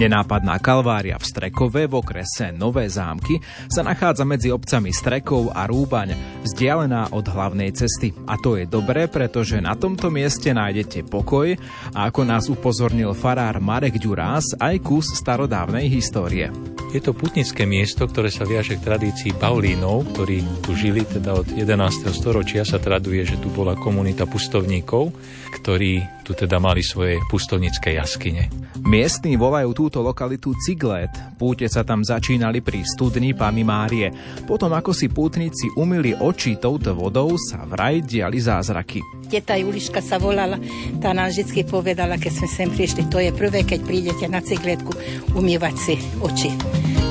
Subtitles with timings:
[0.00, 3.36] Nenápadná kalvária v Strekove v okrese Nové zámky
[3.68, 8.16] sa nachádza medzi obcami Strekov a Rúbaň, vzdialená od hlavnej cesty.
[8.24, 11.52] A to je dobré, pretože na tomto mieste nájdete pokoj
[11.92, 16.48] a ako nás upozornil farár Marek Ďurás, aj kus starodávnej histórie.
[16.96, 21.46] Je to putnické miesto, ktoré sa viaže k tradícii Paulínov, ktorí tu žili teda od
[21.52, 22.08] 11.
[22.16, 22.64] storočia.
[22.64, 25.12] Sa traduje, že tu bola komunita pustovníkov,
[25.60, 28.46] ktorí tu teda mali svoje pustovnícke jaskyne.
[28.86, 31.10] Miestni volajú túto lokalitu Ciglet.
[31.34, 34.14] Púte sa tam začínali pri studni Pany Márie.
[34.46, 39.02] Potom ako si pútnici umili oči touto vodou, sa vraj diali zázraky.
[39.26, 40.54] Teta Juliška sa volala,
[41.02, 44.94] tá nám vždy povedala, keď sme sem prišli, to je prvé, keď prídete na cigletku,
[45.34, 46.54] umývať si oči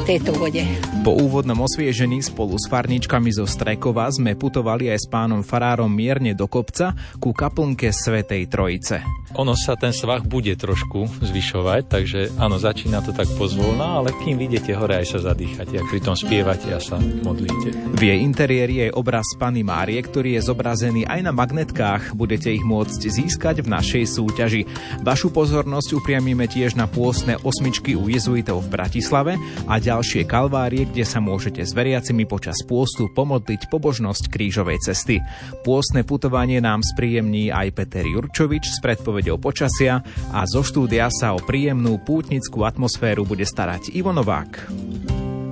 [0.10, 0.66] tejto vode.
[1.06, 6.34] Po úvodnom osviežení spolu s farničkami zo Strekova sme putovali aj s pánom farárom mierne
[6.34, 9.06] do kopca ku kaplnke Svetej Trojice.
[9.38, 14.42] Ono sa ten svah bude trošku zvyšovať, takže áno, začína to tak pozvolná, ale kým
[14.42, 17.94] vidíte hore, aj sa zadýchate a pritom spievate a sa modlíte.
[17.94, 22.18] V jej interiéri je obraz Pany Márie, ktorý je zobrazený aj na magnetkách.
[22.18, 24.66] Budete ich môcť získať v našej súťaži.
[25.06, 29.38] Vašu pozornosť upriamíme tiež na pôstne osmičky u jezuitov v Bratislave
[29.70, 35.22] a ďalšie kalvárie, kde sa môžete s veriacimi počas pôstu pomodliť pobožnosť krížovej cesty.
[35.62, 40.04] Pôstne putovanie nám spríjemní aj Peter Jurčovič z predpovedí predpovedou počasia
[40.36, 44.68] a zo štúdia sa o príjemnú pútnickú atmosféru bude starať Ivo Novák.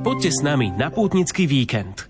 [0.03, 2.06] Poďte s nami na pútnický víkend.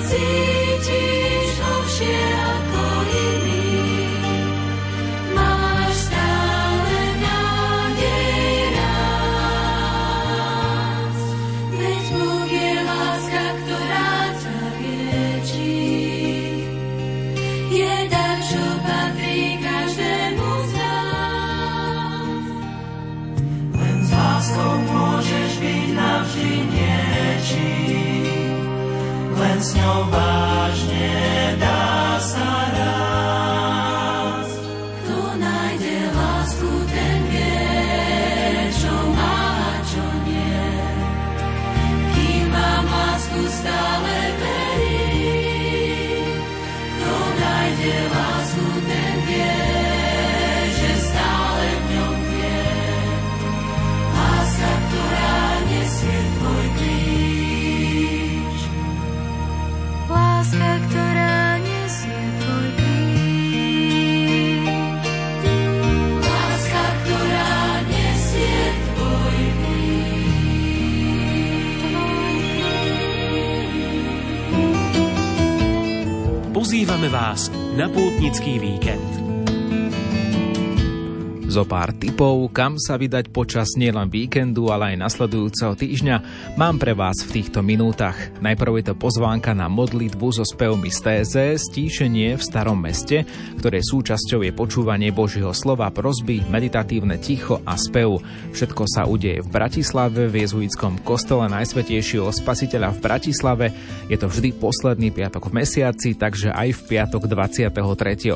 [0.00, 1.21] City.
[76.72, 79.11] Pozývame vás na pútnický víkend.
[81.52, 86.16] Zo pár tipov, kam sa vydať počas nielen víkendu, ale aj nasledujúceho týždňa,
[86.56, 88.16] mám pre vás v týchto minútach.
[88.40, 93.28] Najprv je to pozvánka na modlitbu so spevmi z TZ, stíšenie v starom meste,
[93.60, 98.24] ktoré súčasťou je počúvanie Božieho slova, prosby, meditatívne ticho a spev.
[98.56, 103.66] Všetko sa udeje v Bratislave, v jezuitskom kostole Najsvetejšieho spasiteľa v Bratislave.
[104.08, 107.76] Je to vždy posledný piatok v mesiaci, takže aj v piatok 23.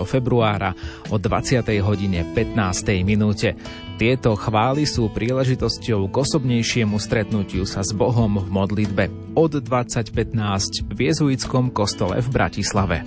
[0.04, 0.76] februára
[1.08, 1.64] o 20.
[1.80, 3.54] hodine 15 minúte.
[4.02, 9.04] Tieto chvály sú príležitosťou k osobnejšiemu stretnutiu sa s Bohom v modlitbe
[9.38, 13.06] od 2015 v jezuitskom kostole v Bratislave.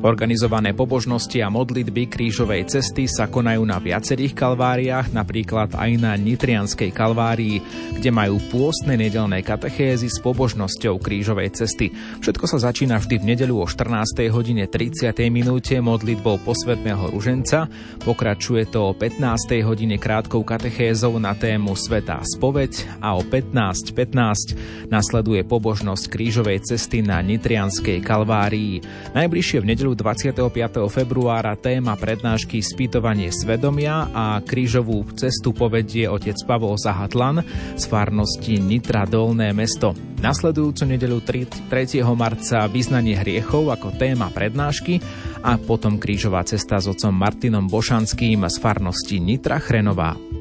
[0.00, 6.88] Organizované pobožnosti a modlitby krížovej cesty sa konajú na viacerých kalváriách, napríklad aj na Nitrianskej
[6.88, 7.60] kalvárii,
[7.96, 11.92] kde majú pôstne nedelné katechézy s pobožnosťou krížovej cesty.
[12.24, 14.24] Všetko sa začína vždy v nedeľu o 14.
[14.32, 15.12] hodine 30.
[15.28, 17.68] minúte modlitbou posvetného ruženca,
[18.00, 19.20] pokračuje to o 15.
[19.64, 27.04] hodine krátkou katechézou na tému Svetá spoveď a o 15.15 .15 nasleduje pobožnosť krížovej cesty
[27.04, 28.82] na Nitrianskej kalvárii.
[29.14, 30.86] Najbližšie v nedeľu nedeľu 25.
[30.86, 37.42] februára téma prednášky Spýtovanie svedomia a krížovú cestu povedie otec Pavol Zahatlan
[37.74, 39.90] z farnosti Nitra Dolné mesto.
[40.22, 42.06] Nasledujúcu nedeľu 3.
[42.14, 45.02] marca vyznanie hriechov ako téma prednášky
[45.42, 50.39] a potom krížová cesta s otcom Martinom Bošanským z farnosti Nitra Chrenová.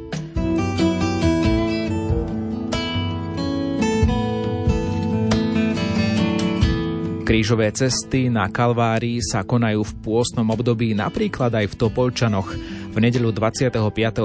[7.30, 12.50] Krížové cesty na Kalvárii sa konajú v pôstnom období napríklad aj v Topolčanoch.
[12.90, 13.70] V nedeľu 25.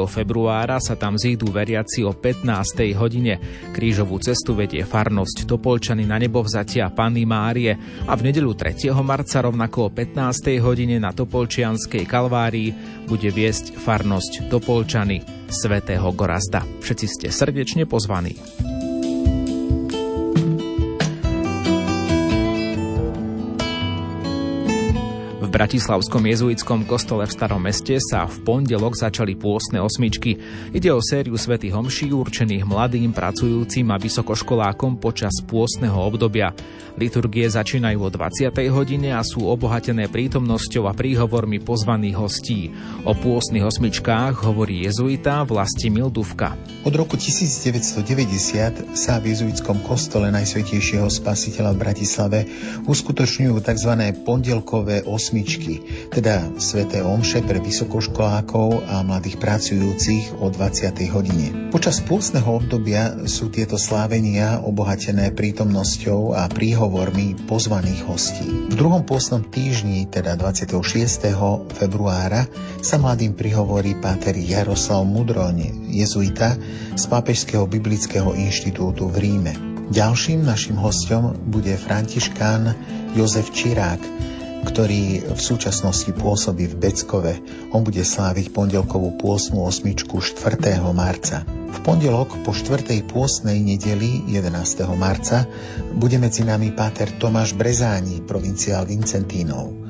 [0.08, 2.48] februára sa tam zídu veriaci o 15.
[2.96, 3.36] hodine.
[3.76, 7.76] Krížovú cestu vedie farnosť Topolčany na nebovzatia Panny Márie
[8.08, 8.88] a v nedeľu 3.
[9.04, 10.64] marca rovnako o 15.
[10.64, 12.72] hodine na Topolčianskej Kalvárii
[13.04, 15.20] bude viesť farnosť Topolčany
[15.52, 16.64] svätého Gorazda.
[16.80, 18.40] Všetci ste srdečne pozvaní.
[25.54, 30.34] Bratislavskom jezuitskom kostole v Starom meste sa v pondelok začali pôstne osmičky.
[30.74, 36.50] Ide o sériu svätých homší určených mladým, pracujúcim a vysokoškolákom počas pôstneho obdobia.
[36.98, 38.50] Liturgie začínajú o 20.
[38.70, 42.74] hodine a sú obohatené prítomnosťou a príhovormi pozvaných hostí.
[43.06, 46.58] O pôstnych osmičkách hovorí jezuita Vlasti Milduvka.
[46.82, 52.38] Od roku 1990 sa v jezuitskom kostole Najsvetejšieho spasiteľa v Bratislave
[52.90, 53.92] uskutočňujú tzv.
[54.22, 61.04] pondelkové osmičky osmičky, teda sveté omše pre vysokoškolákov a mladých pracujúcich o 20.
[61.12, 61.68] hodine.
[61.68, 68.48] Počas pôstneho obdobia sú tieto slávenia obohatené prítomnosťou a príhovormi pozvaných hostí.
[68.48, 70.80] V druhom pôstnom týždni, teda 26.
[71.76, 72.48] februára,
[72.80, 76.56] sa mladým prihovorí páter Jaroslav Mudroň, jezuita
[76.96, 79.52] z Pápežského biblického inštitútu v Ríme.
[79.92, 82.72] Ďalším našim hostom bude františkán
[83.12, 84.00] Jozef Čirák,
[84.64, 87.34] ktorý v súčasnosti pôsobí v Beckove.
[87.70, 90.80] On bude sláviť pondelkovú pôsnu osmičku 4.
[90.96, 91.44] marca.
[91.44, 92.82] V pondelok po 4.
[93.04, 94.50] pôsnej nedeli 11.
[94.96, 95.44] marca
[95.92, 99.84] bude medzi nami páter Tomáš Brezáni, provinciál Vincentínov.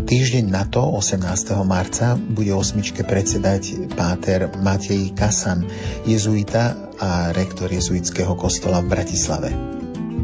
[0.00, 1.20] Týždeň na to, 18.
[1.68, 5.68] marca, bude osmičke predsedať páter Matej Kasan,
[6.08, 9.50] jezuita a rektor jezuitského kostola v Bratislave.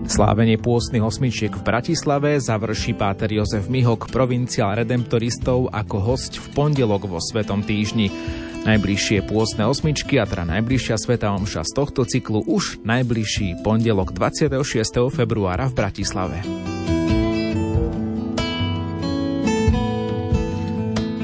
[0.06, 7.10] Slávenie pôstnych osmičiek v Bratislave završí páter Jozef Mihok, provinciál redemptoristov, ako host v pondelok
[7.10, 8.14] vo Svetom týždni.
[8.62, 14.62] Najbližšie pôstne osmičky a teda najbližšia Sveta Omša z tohto cyklu už najbližší pondelok 26.
[15.10, 16.38] februára v Bratislave.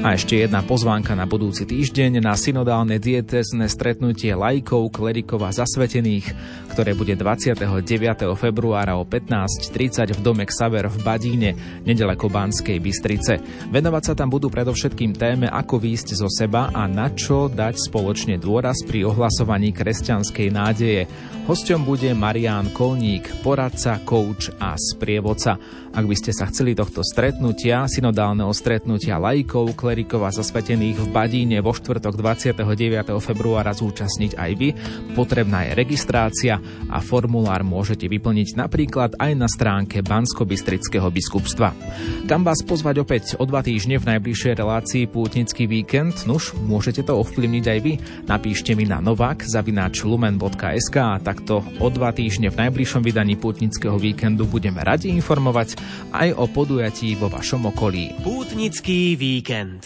[0.03, 6.27] A ešte jedna pozvánka na budúci týždeň na synodálne dietezne stretnutie lajkov, klerikov a zasvetených,
[6.75, 7.63] ktoré bude 29.
[8.35, 11.51] februára o 15.30 v dome Xaver v Badíne,
[11.87, 13.39] nedaleko Banskej Bystrice.
[13.71, 18.35] Venovať sa tam budú predovšetkým téme, ako výjsť zo seba a na čo dať spoločne
[18.35, 21.07] dôraz pri ohlasovaní kresťanskej nádeje.
[21.47, 25.55] Hosťom bude Marián Kolník, poradca, kouč a sprievodca.
[25.93, 31.61] Ak by ste sa chceli tohto stretnutia, synodálneho stretnutia lajkov, klerikov a zasvetených v Badíne
[31.61, 33.13] vo štvrtok 29.
[33.21, 34.73] februára zúčastniť aj vy.
[35.13, 36.57] Potrebná je registrácia
[36.89, 41.77] a formulár môžete vyplniť napríklad aj na stránke Bansko-Bystrického biskupstva.
[42.25, 46.25] Kam vás pozvať opäť o dva týždne v najbližšej relácii Pútnický víkend?
[46.25, 47.93] Nuž, môžete to ovplyvniť aj vy.
[48.25, 54.01] Napíšte mi na novak zavináč lumen.sk a takto o dva týždne v najbližšom vydaní Pútnického
[54.01, 55.77] víkendu budeme radi informovať
[56.17, 58.15] aj o podujatí vo vašom okolí.
[58.23, 59.82] Pútnický víkend.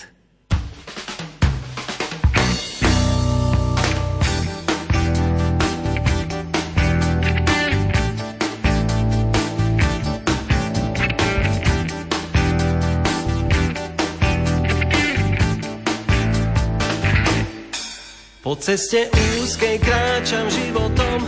[18.48, 19.12] Po ceste
[19.44, 21.20] úzkej kráčam životom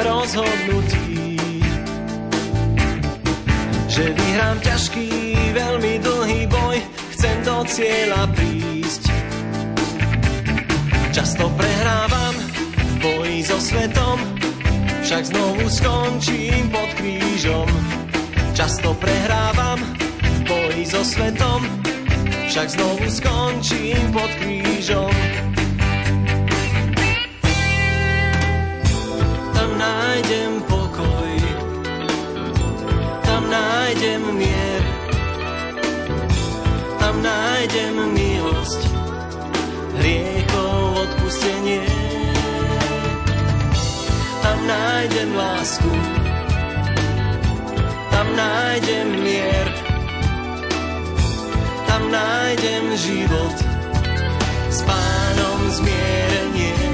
[0.00, 1.36] rozhodnutí
[3.92, 5.08] že vyhrám ťažký,
[5.52, 6.80] veľmi dlhý boj,
[7.12, 9.04] chcem do cieľa prísť.
[11.12, 12.32] Často prehrávam
[12.72, 14.16] v boji so svetom,
[15.04, 17.68] však znovu skončím pod krížom.
[18.56, 19.84] Často prehrávam
[20.24, 21.68] v boji so svetom,
[22.48, 25.12] však znovu skončím pod krížom.
[33.86, 34.82] Nájdem mier,
[36.98, 38.82] tam nájdem milosť,
[39.94, 41.86] hriechov odpustenie.
[44.42, 45.92] Tam nájdem lásku,
[48.10, 49.66] tam nájdem mier,
[51.86, 53.54] tam nájdem život,
[54.66, 56.85] s pánom zmierenie.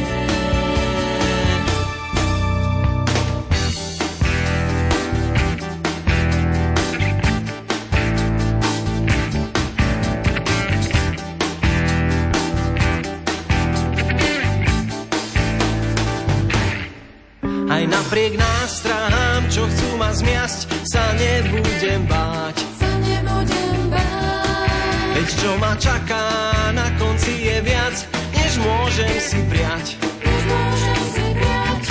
[18.12, 22.60] Napriek nástrahám, čo chcú ma zmiasť, sa nebudem báť.
[22.76, 25.16] Sa nebudem báť.
[25.16, 26.28] Veď čo ma čaká,
[26.76, 27.96] na konci je viac,
[28.36, 29.96] než môžem si prijať.
[30.28, 31.84] Než môžem si prijať.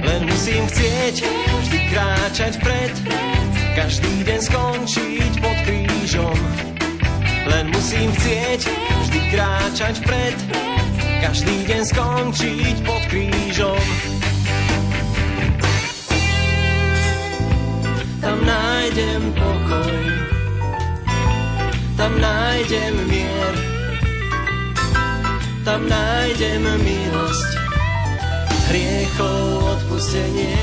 [0.00, 2.94] Len musím chcieť vždy kráčať vpred,
[3.76, 6.38] každý deň skončiť pod krížom.
[7.52, 8.60] Len musím chcieť
[9.04, 10.36] vždy kráčať vpred,
[11.20, 14.19] každý deň skončiť pod krížom.
[18.90, 20.02] Nájdem pokoj,
[21.94, 23.54] tam nájdem mier,
[25.62, 27.50] tam nájdem milosť,
[28.66, 30.58] hriechov odpustenie.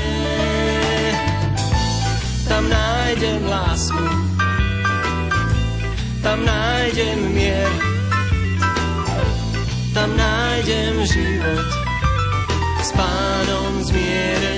[2.44, 4.06] Tam nájdem lásku,
[6.20, 7.72] tam nájdem mier,
[9.96, 11.68] tam nájdem život,
[12.84, 14.57] s pánom zmierenie.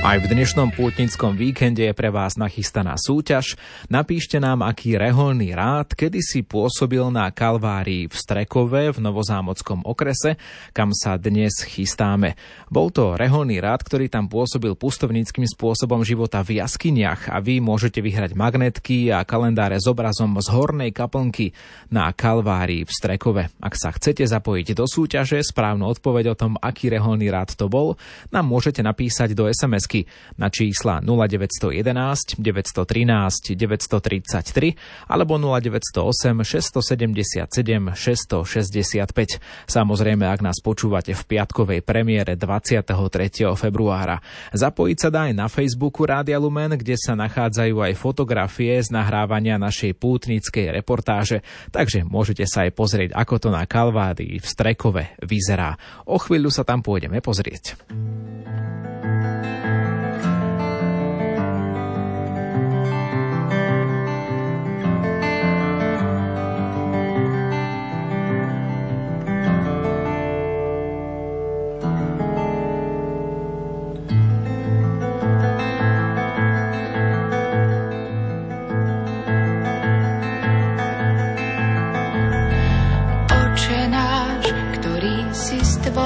[0.00, 3.60] Aj v dnešnom pútnickom víkende je pre vás nachystaná súťaž.
[3.92, 10.40] Napíšte nám, aký reholný rád kedysi pôsobil na Kalvárii v Strekove v Novozámockom okrese,
[10.72, 12.32] kam sa dnes chystáme.
[12.72, 18.00] Bol to reholný rád, ktorý tam pôsobil pustovníckým spôsobom života v jaskyniach a vy môžete
[18.00, 21.52] vyhrať magnetky a kalendáre s obrazom z hornej kaplnky
[21.92, 23.52] na Kalvárii v Strekove.
[23.60, 28.00] Ak sa chcete zapojiť do súťaže, správnu odpoveď o tom, aký reholný rád to bol,
[28.32, 29.89] nám môžete napísať do SMS
[30.38, 39.42] na čísla 0911 913 933 alebo 0908 677 665.
[39.66, 42.94] Samozrejme, ak nás počúvate v piatkovej premiére 23.
[43.58, 44.22] februára.
[44.54, 49.58] Zapojiť sa dá aj na Facebooku Rádia Lumen, kde sa nachádzajú aj fotografie z nahrávania
[49.58, 51.42] našej pútnickej reportáže,
[51.74, 55.76] takže môžete sa aj pozrieť, ako to na Kalvárii v Strekove vyzerá.
[56.06, 57.76] O chvíľu sa tam pôjdeme pozrieť.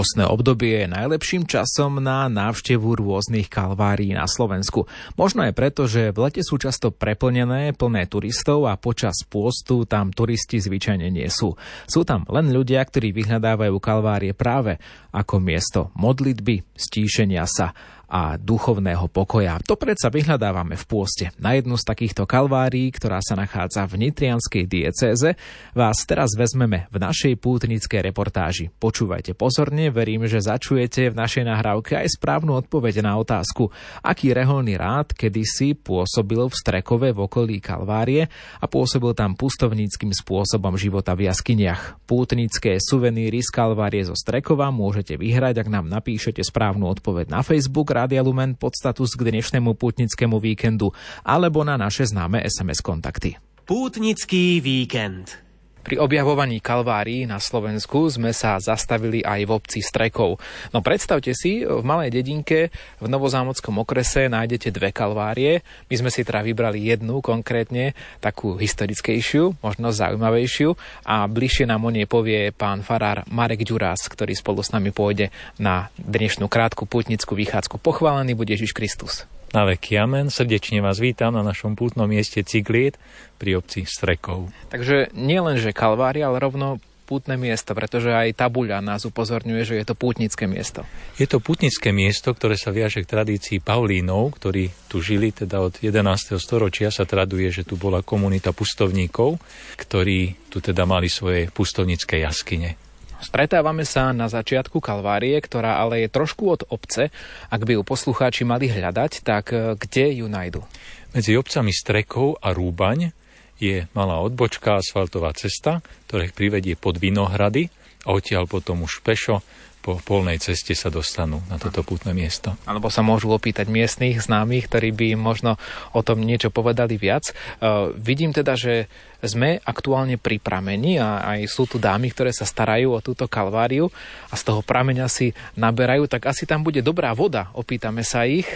[0.00, 4.88] Pôstne obdobie je najlepším časom na návštevu rôznych kalvárií na Slovensku.
[5.20, 10.08] Možno aj preto, že v lete sú často preplnené, plné turistov a počas pôstu tam
[10.08, 11.52] turisti zvyčajne nie sú.
[11.84, 14.80] Sú tam len ľudia, ktorí vyhľadávajú kalvárie práve
[15.12, 17.76] ako miesto modlitby, stíšenia sa
[18.10, 19.62] a duchovného pokoja.
[19.62, 21.24] To predsa vyhľadávame v pôste.
[21.38, 25.38] Na jednu z takýchto kalvárií, ktorá sa nachádza v Nitrianskej diecéze,
[25.70, 28.74] vás teraz vezmeme v našej pútnickej reportáži.
[28.82, 33.70] Počúvajte pozorne, verím, že začujete v našej nahrávke aj správnu odpoveď na otázku,
[34.02, 38.26] aký reholný rád kedysi pôsobil v Strekove v okolí Kalvárie
[38.58, 42.02] a pôsobil tam pustovníckým spôsobom života v jaskyniach.
[42.10, 47.94] Pútnické suveníry z Kalvárie zo Strekova môžete vyhrať, ak nám napíšete správnu odpoveď na Facebook
[48.00, 50.88] Rádia Lumen pod status k dnešnému pútnickému víkendu
[51.20, 53.36] alebo na naše známe SMS kontakty.
[53.68, 55.49] Pútnický víkend.
[55.80, 60.36] Pri objavovaní kalvárií na Slovensku sme sa zastavili aj v obci Strekov.
[60.76, 62.68] No predstavte si, v malej dedinke
[63.00, 65.64] v Novozámockom okrese nájdete dve kalvárie.
[65.88, 70.76] My sme si teda vybrali jednu konkrétne, takú historickejšiu, možno zaujímavejšiu
[71.08, 75.32] a bližšie nám o nej povie pán farár Marek Ďurás, ktorý spolu s nami pôjde
[75.56, 77.80] na dnešnú krátku putnickú vychádzku.
[77.80, 79.29] Pochválený bude Ježiš Kristus.
[79.50, 80.30] Na veky amen.
[80.30, 82.94] Srdečne vás vítam na našom pútnom mieste Cigliet
[83.34, 84.46] pri obci Strekov.
[84.70, 89.74] Takže nie len, že Kalvária, ale rovno pútne miesto, pretože aj tabuľa nás upozorňuje, že
[89.82, 90.86] je to pútnické miesto.
[91.18, 95.82] Je to pútnické miesto, ktoré sa viaže k tradícii Paulínov, ktorí tu žili teda od
[95.82, 96.38] 11.
[96.38, 96.94] storočia.
[96.94, 99.42] Sa traduje, že tu bola komunita pustovníkov,
[99.74, 102.89] ktorí tu teda mali svoje pustovnícke jaskyne.
[103.20, 107.12] Stretávame sa na začiatku Kalvárie, ktorá ale je trošku od obce.
[107.52, 110.64] Ak by ju poslucháči mali hľadať, tak e, kde ju nájdu?
[111.12, 113.12] Medzi obcami Strekov a Rúbaň
[113.60, 117.68] je malá odbočka, asfaltová cesta, ktorá privedie pod Vinohrady
[118.08, 119.44] a odtiaľ potom už pešo
[119.80, 122.52] po polnej ceste sa dostanú na toto putné miesto.
[122.68, 125.56] Alebo sa môžu opýtať miestných známych, ktorí by im možno
[125.96, 127.32] o tom niečo povedali viac.
[127.60, 128.92] Uh, vidím teda, že
[129.24, 133.88] sme aktuálne pri pramení a aj sú tu dámy, ktoré sa starajú o túto kalváriu
[134.28, 137.48] a z toho prameňa si naberajú, tak asi tam bude dobrá voda.
[137.56, 138.48] Opýtame sa ich.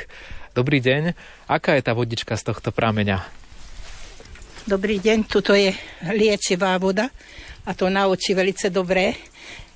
[0.53, 1.17] Dobrý deň,
[1.51, 3.25] aká je tá vodička z tohto prameňa?
[4.65, 5.73] Dobrý deň, tuto je
[6.15, 7.09] liečivá voda
[7.65, 9.17] a to na oči velice dobré.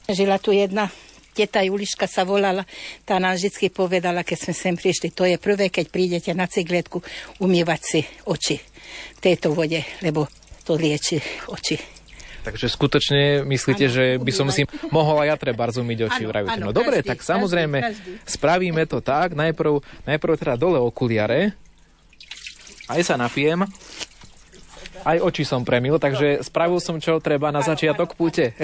[0.08, 0.88] Žila tu jedna
[1.38, 2.66] teta Juliška sa volala,
[3.06, 6.98] tá nám vždy povedala, keď sme sem prišli, to je prvé, keď prídete na cigletku,
[7.38, 10.26] umývať si oči v tejto vode, lebo
[10.66, 11.98] to lieči oči.
[12.42, 16.30] Takže skutočne myslíte, ano, že by som si mohol aj ja treba umyť oči, ano,
[16.32, 16.60] vravíte.
[16.64, 18.10] No dobre, tak samozrejme každý.
[18.24, 19.36] spravíme to tak.
[19.36, 21.52] Najprv, najprv teda dole okuliare.
[22.88, 23.68] Aj sa napijem.
[25.06, 28.54] Aj oči som premil, takže spravil som, čo treba na začiatok púte.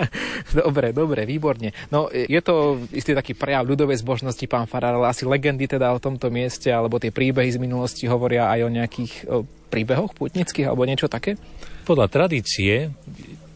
[0.60, 1.74] dobre, dobre, výborne.
[1.90, 6.02] No, je to istý taký prejav ľudovej zbožnosti, pán Farar, ale asi legendy teda o
[6.02, 9.38] tomto mieste, alebo tie príbehy z minulosti hovoria aj o nejakých o
[9.74, 11.34] príbehoch putnických, alebo niečo také?
[11.82, 12.94] Podľa tradície,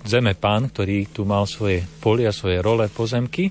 [0.03, 3.49] zeme pán, ktorý tu mal svoje polia, svoje role, pozemky,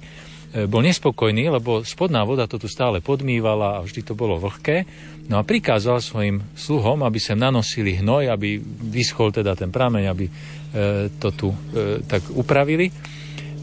[0.65, 4.89] bol nespokojný, lebo spodná voda to tu stále podmývala a vždy to bolo vlhké
[5.27, 10.25] No a prikázal svojim sluhom, aby sem nanosili hnoj, aby vyschol teda ten prameň, aby
[10.27, 10.31] e,
[11.19, 12.87] to tu e, tak upravili.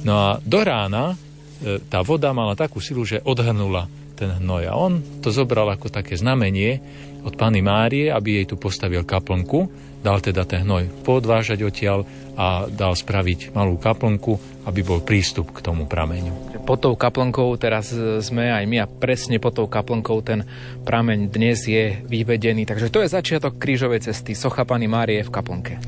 [0.04, 4.62] No a do rána e, tá voda mala takú silu, že odhrnula ten hnoj.
[4.68, 6.84] A on to zobral ako také znamenie
[7.24, 9.64] od Pany Márie, aby jej tu postavil kaplnku,
[10.04, 12.04] dal teda ten hnoj podvážať odtiaľ
[12.36, 14.36] a dal spraviť malú kaplnku,
[14.68, 16.60] aby bol prístup k tomu prameňu.
[16.68, 20.44] Pod tou kaplnkou teraz sme aj my a presne pod tou kaplnkou ten
[20.84, 22.68] prameň dnes je vyvedený.
[22.68, 25.80] Takže to je začiatok krížovej cesty Socha Pany Márie v kaplnke.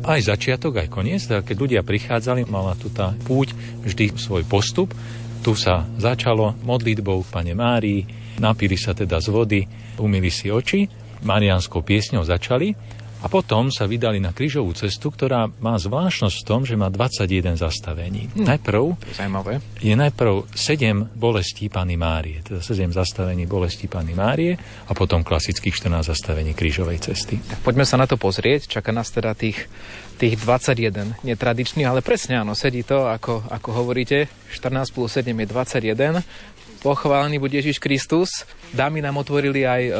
[0.00, 1.28] Aj začiatok, aj koniec.
[1.28, 3.52] Teda keď ľudia prichádzali, mala tu tá púť
[3.84, 4.96] vždy svoj postup.
[5.44, 8.04] Tu sa začalo modlitbou Pane Márii,
[8.40, 9.60] napili sa teda z vody,
[10.00, 10.84] umili si oči,
[11.24, 16.60] marianskou piesňou začali a potom sa vydali na krížovú cestu, ktorá má zvláštnosť v tom,
[16.64, 18.32] že má 21 zastavení.
[18.32, 18.48] Hm.
[18.48, 19.52] Najprv je, zaujímavé.
[19.80, 24.56] je najprv 7 bolestí Pany Márie, teda 7 zastavení bolestí Pany Márie
[24.88, 27.36] a potom klasických 14 zastavení krížovej cesty.
[27.38, 28.80] Tak poďme sa na to pozrieť.
[28.80, 29.68] Čaká nás teda tých,
[30.16, 35.46] tých 21 netradičných, ale presne áno, sedí to, ako, ako hovoríte, 14 plus 7 je
[35.46, 36.24] 21.
[36.80, 38.48] Pochválený bude Ježiš Kristus.
[38.72, 39.92] Dámy nám otvorili aj e,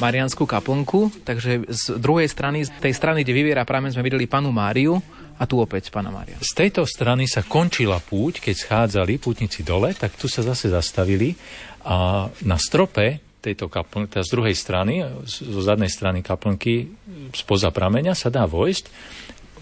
[0.00, 4.48] Marianskú kaplnku, takže z druhej strany, z tej strany, kde vyviera pramen, sme videli panu
[4.48, 4.96] Máriu
[5.36, 6.40] a tu opäť pána Mária.
[6.40, 11.36] Z tejto strany sa končila púť, keď schádzali pútnici dole, tak tu sa zase zastavili
[11.84, 16.96] a na strope tejto kaplnky, teda z druhej strany, zo zadnej strany kaplnky,
[17.36, 18.88] spoza prameňa sa dá vojsť.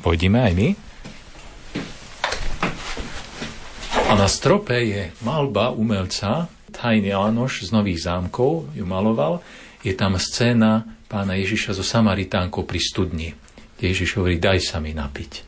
[0.07, 0.69] Pojdime aj my.
[4.07, 9.45] A na strope je malba umelca Tajný Jánoš z Nových zámkov ju maloval.
[9.85, 13.29] Je tam scéna pána Ježiša so Samaritánkou pri studni.
[13.77, 15.45] Ježiš hovorí, daj sa mi napiť.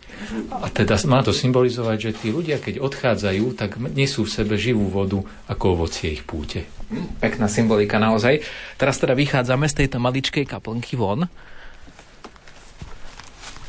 [0.53, 4.92] A teda má to symbolizovať, že tí ľudia, keď odchádzajú, tak nesú v sebe živú
[4.92, 6.68] vodu ako ovocie ich púte.
[7.16, 8.45] Pekná symbolika naozaj.
[8.77, 11.33] Teraz teda vychádzame z tejto maličkej kaplnky von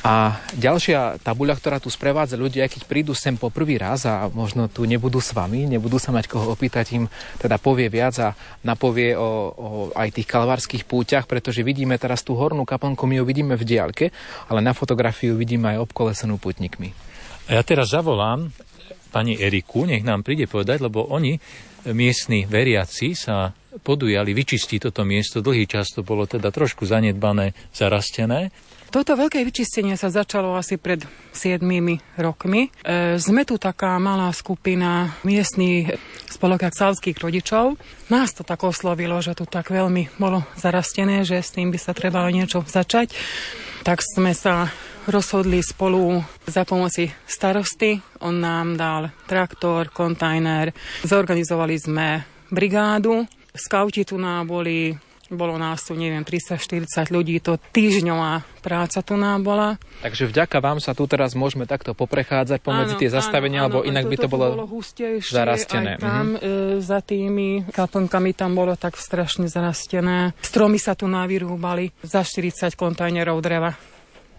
[0.03, 4.67] a ďalšia tabuľa, ktorá tu sprevádza ľudia, keď prídu sem po prvý raz a možno
[4.67, 7.05] tu nebudú s vami, nebudú sa mať koho opýtať, im
[7.39, 8.35] teda povie viac a
[8.67, 9.23] napovie o,
[9.55, 13.63] o aj tých kalvárskych púťach, pretože vidíme teraz tú hornú kaplnku, my ju vidíme v
[13.63, 14.11] diaľke,
[14.51, 16.91] ale na fotografiu vidíme aj obkolesenú putníkmi.
[17.47, 18.51] Ja teraz zavolám
[19.15, 21.39] pani Eriku, nech nám príde povedať, lebo oni,
[21.95, 25.39] miestni veriaci, sa podujali vyčistiť toto miesto.
[25.39, 28.51] Dlhý čas to bolo teda trošku zanedbané, zarastené.
[28.93, 31.01] Toto veľké vyčistenie sa začalo asi pred
[31.33, 31.65] 7
[32.13, 32.69] rokmi.
[32.69, 35.97] E, sme tu taká malá skupina miestných
[36.29, 37.81] spolokaxalských rodičov.
[38.13, 41.97] Nás to tak oslovilo, že tu tak veľmi bolo zarastené, že s tým by sa
[41.97, 43.17] trebalo niečo začať.
[43.81, 44.69] Tak sme sa
[45.09, 47.97] rozhodli spolu za pomoci starosty.
[48.21, 50.69] On nám dal traktor, kontajner.
[51.01, 52.07] Zorganizovali sme
[52.53, 53.25] brigádu.
[53.57, 54.93] Skauti tu nám boli
[55.35, 59.75] bolo nás tu, neviem, 340 ľudí, to týždňová práca tu nám bola.
[60.01, 63.79] Takže vďaka vám sa tu teraz môžeme takto poprechádzať pomedzi áno, tie zastavenia, áno, alebo
[63.83, 64.81] inak by to bolo, bolo
[65.19, 65.99] zarastené.
[65.99, 66.79] Aj tam mm-hmm.
[66.79, 70.31] e, za tými kaplnkami tam bolo tak strašne zarastené.
[70.39, 73.75] Stromy sa tu navyrúbali za 40 kontajnerov dreva.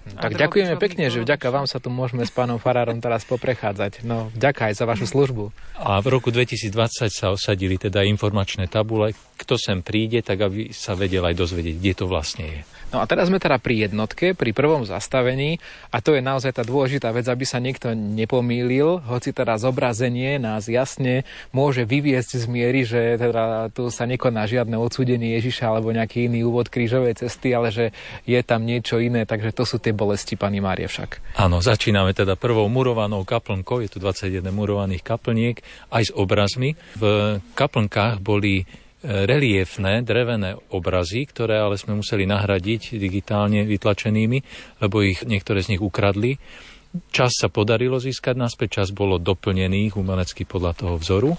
[0.05, 4.05] Tak ďakujeme pekne, že vďaka vám sa tu môžeme s pánom Farárom teraz poprechádzať.
[4.05, 5.49] No, vďaka aj za vašu službu.
[5.81, 9.17] A v roku 2020 sa osadili teda informačné tabule.
[9.41, 12.61] Kto sem príde, tak aby sa vedel aj dozvedieť, kde to vlastne je.
[12.95, 15.59] No a teraz sme teda pri jednotke, pri prvom zastavení
[15.91, 20.71] a to je naozaj tá dôležitá vec, aby sa niekto nepomýlil, hoci teda zobrazenie nás
[20.71, 26.31] jasne môže vyviesť z miery, že teda tu sa nekoná žiadne odsúdenie Ježiša alebo nejaký
[26.31, 27.91] iný úvod krížovej cesty, ale že
[28.31, 31.35] je tam niečo iné, takže to sú tie bolesti pani Márie však.
[31.43, 35.59] Áno, začíname teda prvou murovanou kaplnkou, je tu 21 murovaných kaplniek,
[35.91, 36.79] aj s obrazmi.
[36.95, 38.63] V kaplnkách boli
[39.05, 44.39] reliefné drevené obrazy, ktoré ale sme museli nahradiť digitálne vytlačenými,
[44.81, 46.41] lebo ich niektoré z nich ukradli.
[47.13, 51.33] Čas sa podarilo získať naspäť, čas bolo doplnených umelecky podľa toho vzoru,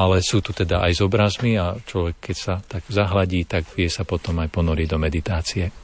[0.00, 3.86] ale sú tu teda aj s obrazmi a človek, keď sa tak zahladí, tak vie
[3.86, 5.79] sa potom aj ponoriť do meditácie.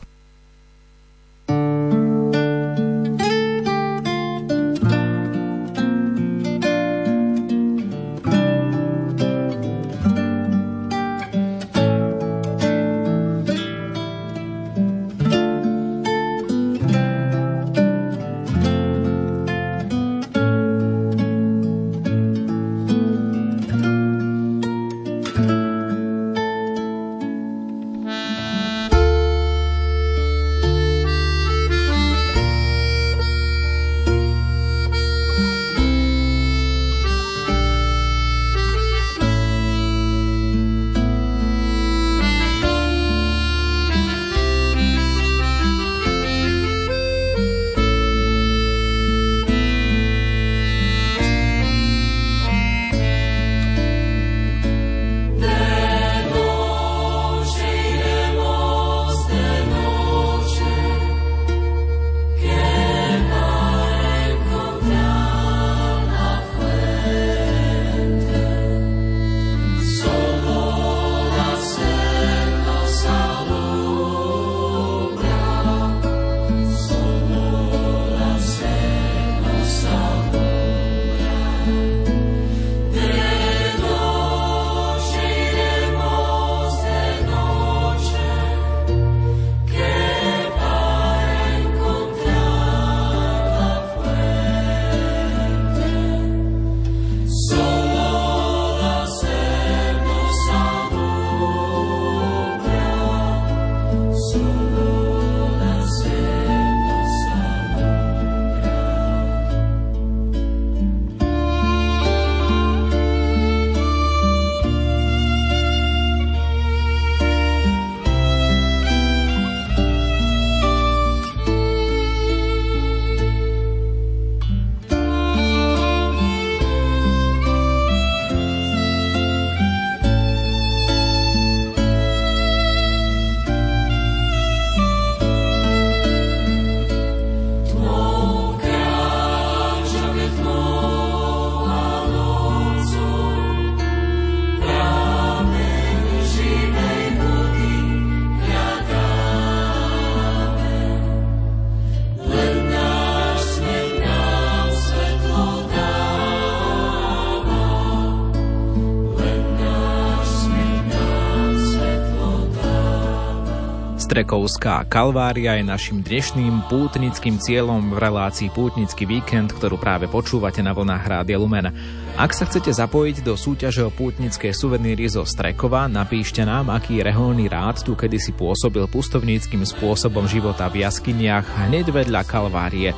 [164.16, 170.72] Strekovská Kalvária je našim dnešným pútnickým cieľom v relácii Pútnický víkend, ktorú práve počúvate na
[170.72, 171.68] vlnách Rádia Lumen.
[172.16, 177.52] Ak sa chcete zapojiť do súťaže o pútnické suveníry zo Strekova, napíšte nám, aký reholný
[177.52, 182.96] rád tu kedysi pôsobil pustovníckým spôsobom života v jaskyniach hneď vedľa Kalvárie.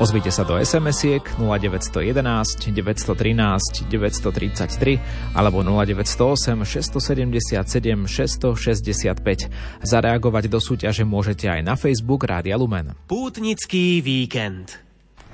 [0.00, 4.96] Ozvite sa do SMS-iek 0911 913 933
[5.36, 9.52] alebo 0908 677 665.
[9.84, 12.96] Zareagovať do súťaže môžete aj na Facebook Rádia Lumen.
[13.12, 14.80] Pútnický víkend.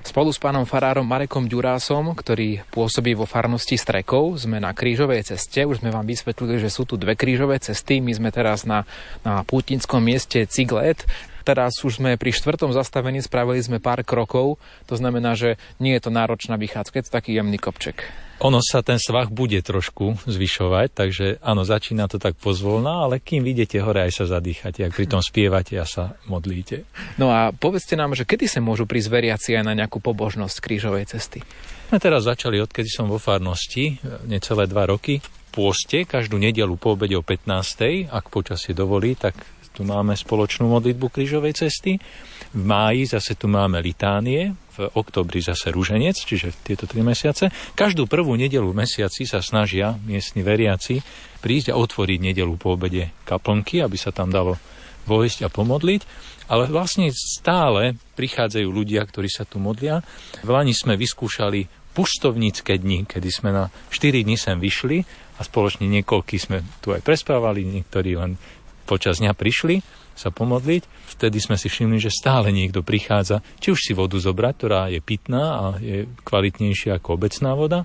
[0.03, 5.63] Spolu s pánom farárom Marekom Ďurásom, ktorý pôsobí vo farnosti Strekov, sme na krížovej ceste.
[5.63, 8.03] Už sme vám vysvetlili, že sú tu dve krížové cesty.
[8.03, 8.83] My sme teraz na,
[9.23, 11.07] na pútnickom mieste Ciglet.
[11.47, 14.59] Teraz už sme pri štvrtom zastavení, spravili sme pár krokov,
[14.91, 18.03] to znamená, že nie je to náročná vychádzka, je to taký jemný kopček.
[18.43, 23.47] Ono sa ten svah bude trošku zvyšovať, takže áno, začína to tak pozvolná, ale kým
[23.47, 26.83] vidíte hore, aj sa zadýchate, ak pri tom spievate a sa modlíte.
[27.15, 31.15] No a povedzte nám, že kedy sa môžu prísť veriaci aj na nejakú pobožnosť krížovej
[31.15, 31.47] cesty?
[31.95, 35.23] My teraz začali, odkedy som vo farnosti, necelé dva roky,
[35.55, 38.13] pôste, každú nedelu po obede o 15.
[38.13, 39.33] Ak počasie dovolí, tak
[39.77, 42.01] tu máme spoločnú modlitbu krížovej cesty.
[42.57, 47.53] V máji zase tu máme litánie, v oktobri zase rúženec, čiže tieto tri mesiace.
[47.77, 51.05] Každú prvú nedelu v mesiaci sa snažia miestni veriaci
[51.45, 54.57] prísť a otvoriť nedelu po obede kaplnky, aby sa tam dalo
[55.05, 56.03] vojsť a pomodliť.
[56.49, 60.01] Ale vlastne stále prichádzajú ľudia, ktorí sa tu modlia.
[60.41, 65.01] V Lani sme vyskúšali pustovnícke dni, kedy sme na 4 dní sem vyšli
[65.37, 68.37] a spoločne niekoľký sme tu aj prespávali, niektorí len
[68.87, 69.83] počas dňa prišli
[70.17, 71.13] sa pomodliť.
[71.19, 75.01] Vtedy sme si všimli, že stále niekto prichádza, či už si vodu zobrať, ktorá je
[75.05, 77.85] pitná a je kvalitnejšia ako obecná voda,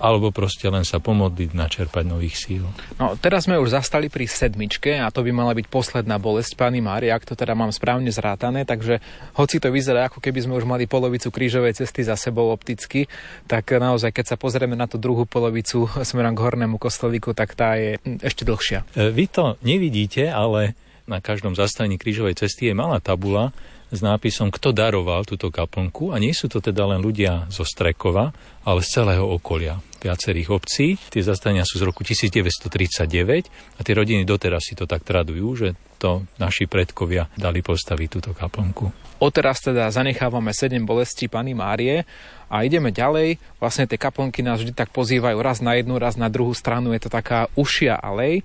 [0.00, 2.64] alebo proste len sa pomodliť, načerpať nových síl.
[2.96, 6.80] No, teraz sme už zastali pri sedmičke a to by mala byť posledná bolesť Pani
[6.80, 9.04] Mária, ak to teda mám správne zrátané, takže
[9.36, 13.06] hoci to vyzerá ako keby sme už mali polovicu krížovej cesty za sebou opticky,
[13.44, 17.76] tak naozaj, keď sa pozrieme na tú druhú polovicu smerom k hornému kostolíku, tak tá
[17.76, 18.88] je ešte dlhšia.
[18.96, 20.72] E, vy to nevidíte, ale
[21.04, 23.52] na každom zastavení krížovej cesty je malá tabula
[23.90, 28.30] s nápisom, kto daroval túto kaplnku a nie sú to teda len ľudia zo Strekova,
[28.62, 30.96] ale z celého okolia viacerých obcí.
[30.96, 35.68] Tie zastavenia sú z roku 1939 a tie rodiny doteraz si to tak tradujú, že
[36.00, 38.88] to naši predkovia dali postaviť túto kaplnku.
[39.20, 42.08] Odteraz teda zanechávame 7 bolestí Pany Márie
[42.48, 43.36] a ideme ďalej.
[43.60, 46.96] Vlastne tie kaplnky nás vždy tak pozývajú raz na jednu, raz na druhú stranu.
[46.96, 48.40] Je to taká ušia alej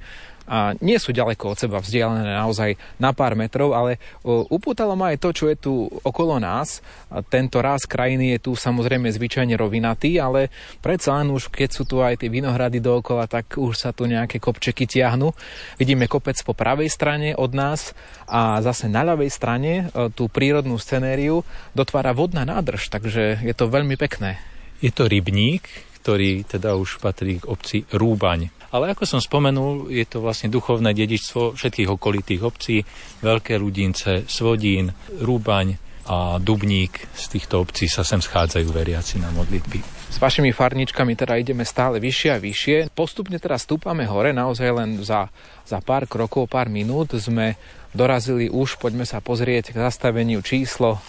[0.46, 5.18] a nie sú ďaleko od seba vzdialené naozaj na pár metrov, ale upútalo ma aj
[5.22, 5.74] to, čo je tu
[6.06, 6.86] okolo nás.
[7.34, 10.54] Tento raz krajiny je tu samozrejme zvyčajne rovinatý, ale
[10.86, 14.38] predsa len už keď sú tu aj tie vinohrady dookola, tak už sa tu nejaké
[14.38, 15.34] kopčeky tiahnu.
[15.82, 17.98] Vidíme kopec po pravej strane od nás
[18.30, 21.42] a zase na ľavej strane e, tú prírodnú scenériu
[21.74, 24.38] dotvára vodná nádrž, takže je to veľmi pekné.
[24.82, 25.66] Je to rybník,
[26.02, 28.54] ktorý teda už patrí k obci Rúbaň.
[28.76, 32.84] Ale ako som spomenul, je to vlastne duchovné dedičstvo všetkých okolitých obcí,
[33.24, 35.80] Veľké Ľudince, Svodín, Rúbaň
[36.12, 37.08] a Dubník.
[37.16, 39.80] Z týchto obcí sa sem schádzajú veriaci na modlitby.
[40.12, 42.78] S vašimi farničkami teda ideme stále vyššie a vyššie.
[42.92, 45.32] Postupne teraz stúpame hore, naozaj len za,
[45.64, 47.56] za pár krokov, pár minút sme
[47.96, 51.00] dorazili už, poďme sa pozrieť k zastaveniu číslo,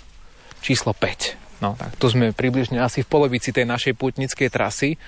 [0.63, 1.35] číslo 5.
[1.59, 5.01] No tak tu sme približne asi v polovici tej našej putnickej trasy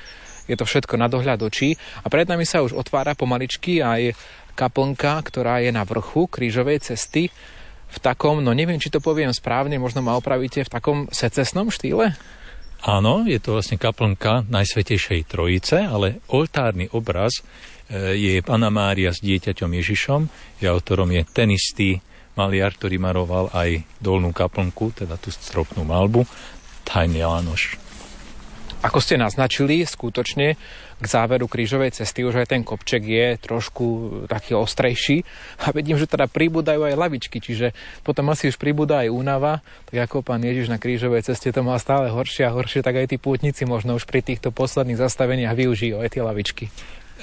[0.49, 4.17] je to všetko na dohľad očí a pred nami sa už otvára pomaličky aj
[4.59, 7.31] kaplnka, ktorá je na vrchu krížovej cesty
[7.89, 12.13] v takom, no neviem, či to poviem správne, možno ma opravíte, v takom secesnom štýle?
[12.85, 17.43] Áno, je to vlastne kaplnka Najsvetejšej Trojice, ale oltárny obraz
[17.91, 20.21] e, je Pana Mária s dieťaťom Ježišom.
[20.63, 21.99] Je autorom je ten istý
[22.39, 26.23] maliar, ktorý maroval aj dolnú kaplnku, teda tú stropnú malbu,
[26.87, 27.88] Tajný Jánoš.
[28.79, 30.55] Ako ste naznačili, skutočne
[30.99, 33.87] k záveru krížovej cesty už aj ten kopček je trošku
[34.31, 35.27] taký ostrejší
[35.67, 37.75] a vidím, že teda pribúdajú aj lavičky, čiže
[38.07, 41.75] potom asi už pribúda aj únava, tak ako pán Ježiš na krížovej ceste to má
[41.83, 45.99] stále horšie a horšie, tak aj tí pútnici možno už pri týchto posledných zastaveniach využijú
[45.99, 46.65] aj tie lavičky.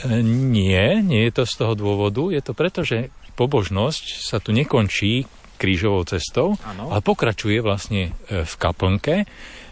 [0.03, 3.07] E, nie, nie je to z toho dôvodu, je to preto, že
[3.39, 5.23] pobožnosť sa tu nekončí
[5.55, 6.91] krížovou cestou, ano.
[6.91, 9.23] ale pokračuje vlastne e, v kaplnke,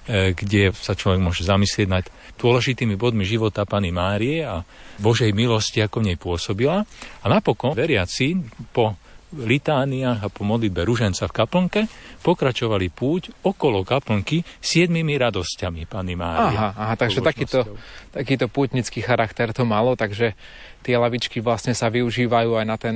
[0.09, 4.67] kde sa človek môže zamyslieť nad dôležitými bodmi života Pany Márie a
[4.99, 6.83] Božej milosti, ako v nej pôsobila.
[7.23, 8.35] A napokon veriaci
[8.75, 8.99] po
[9.33, 11.81] litániách a po modlitbe ruženca v kaplnke
[12.21, 16.55] pokračovali púť okolo kaplnky siedmimi radosťami Pany Márie.
[16.55, 17.65] Aha, aha takže takýto,
[18.13, 20.37] takýto pútnický charakter to malo, takže
[20.83, 22.95] tie lavičky vlastne sa využívajú aj na ten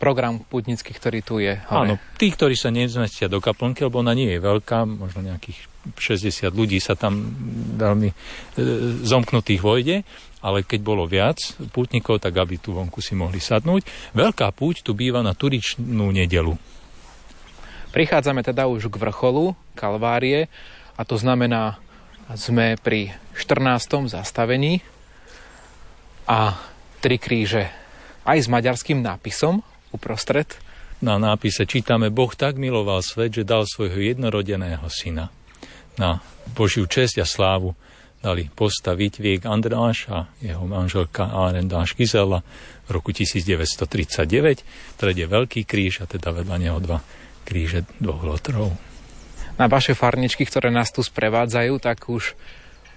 [0.00, 1.54] program pútnický, ktorý tu je.
[1.68, 1.92] Hore.
[1.92, 6.50] Áno, tí, ktorí sa nezmestia do kaplnky, lebo ona nie je veľká, možno nejakých 60
[6.50, 7.30] ľudí sa tam
[7.78, 8.14] veľmi e,
[9.06, 10.02] zomknutých vojde,
[10.44, 11.38] ale keď bolo viac
[11.72, 14.12] pútnikov, tak aby tu vonku si mohli sadnúť.
[14.12, 16.54] Veľká púť tu býva na turičnú nedelu.
[17.96, 20.52] Prichádzame teda už k vrcholu Kalvárie
[20.96, 21.80] a to znamená,
[22.34, 24.10] sme pri 14.
[24.10, 24.82] zastavení
[26.26, 26.58] a
[26.98, 27.70] tri kríže
[28.26, 29.62] aj s maďarským nápisom
[29.94, 30.58] uprostred.
[30.98, 35.30] Na nápise čítame Boh tak miloval svet, že dal svojho jednorodeného syna
[35.96, 36.20] na
[36.52, 37.78] Božiu česť a slávu
[38.26, 42.42] dali postaviť Viek Andráš a jeho manželka Arendáš Gizela
[42.90, 44.66] v roku 1939.
[44.98, 47.06] Tred je veľký kríž a teda vedľa neho dva
[47.46, 48.74] kríže dvoch lotrov.
[49.54, 52.34] Na vaše farničky, ktoré nás tu sprevádzajú, tak už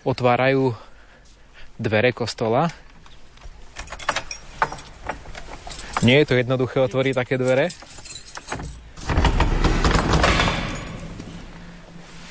[0.01, 0.73] otvárajú
[1.77, 2.73] dvere kostola.
[6.01, 7.69] Nie je to jednoduché otvoriť také dvere.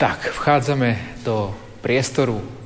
[0.02, 2.58] Tak, vchádzame do priestoru.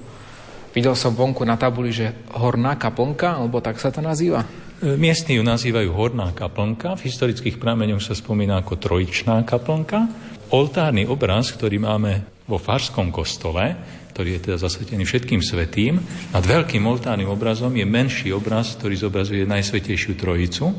[0.72, 4.40] Videl som vonku na tabuli, že horná kaplnka, alebo tak sa to nazýva?
[4.80, 10.08] E, miestni ju nazývajú horná kaplnka, v historických prameňoch sa spomína ako trojičná kaplnka.
[10.48, 13.76] Oltárny obraz, ktorý máme vo Farskom kostole,
[14.16, 16.00] ktorý je teda zasvetený všetkým svetým,
[16.32, 20.72] nad veľkým oltárnym obrazom je menší obraz, ktorý zobrazuje Najsvetejšiu Trojicu.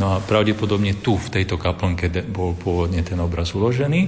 [0.00, 4.00] No a pravdepodobne tu, v tejto kaplnke, bol pôvodne ten obraz uložený.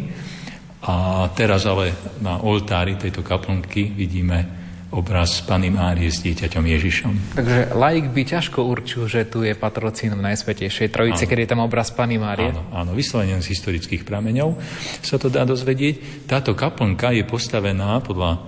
[0.89, 4.62] A teraz ale na oltári tejto kaplnky vidíme
[4.93, 7.13] obraz Pany Márie s dieťaťom Ježišom.
[7.41, 11.89] Takže laik by ťažko určil, že tu je patrocínom Najsvetejšej Trojice, keď je tam obraz
[11.91, 12.53] Pany Márie.
[12.53, 14.61] Áno, áno, vyslovene z historických prameňov
[15.01, 16.29] sa to dá dozvedieť.
[16.29, 18.39] Táto kaplnka je postavená podľa e,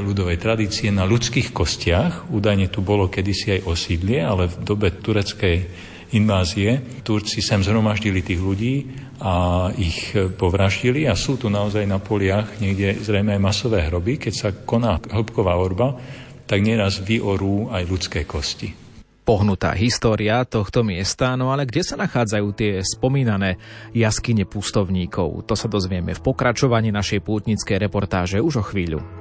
[0.00, 2.32] ľudovej tradície na ľudských kostiach.
[2.32, 5.56] Údajne tu bolo kedysi aj osídlie, ale v dobe tureckej
[6.16, 8.74] invázie Turci sem zhromaždili tých ľudí
[9.20, 14.16] a ich povraždili a sú tu naozaj na poliach niekde zrejme aj masové hroby.
[14.16, 15.94] Keď sa koná hĺbková orba,
[16.48, 18.72] tak nieraz vyorú aj ľudské kosti.
[19.20, 23.60] Pohnutá história tohto miesta, no ale kde sa nachádzajú tie spomínané
[23.94, 25.46] jaskyne pustovníkov?
[25.46, 29.19] To sa dozvieme v pokračovaní našej pútnickej reportáže už o chvíľu.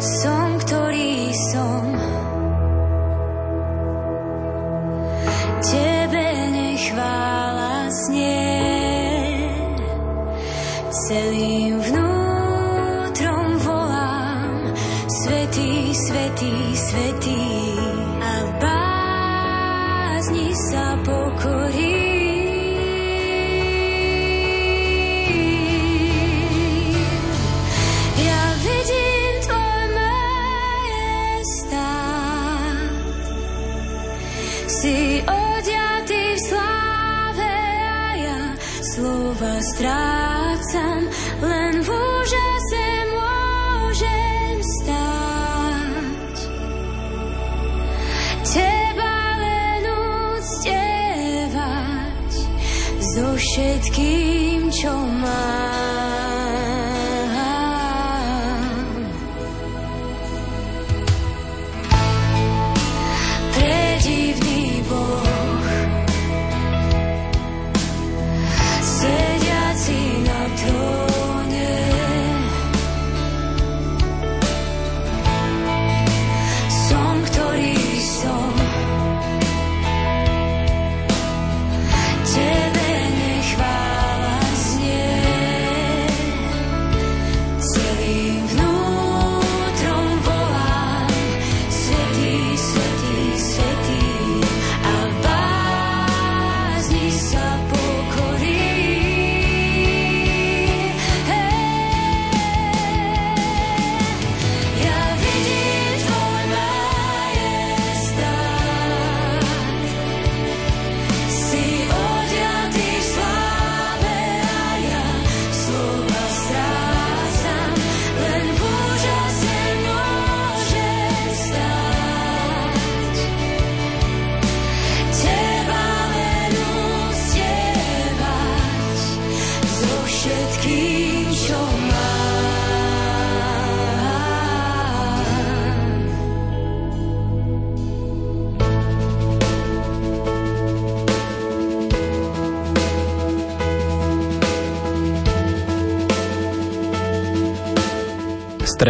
[0.00, 0.49] So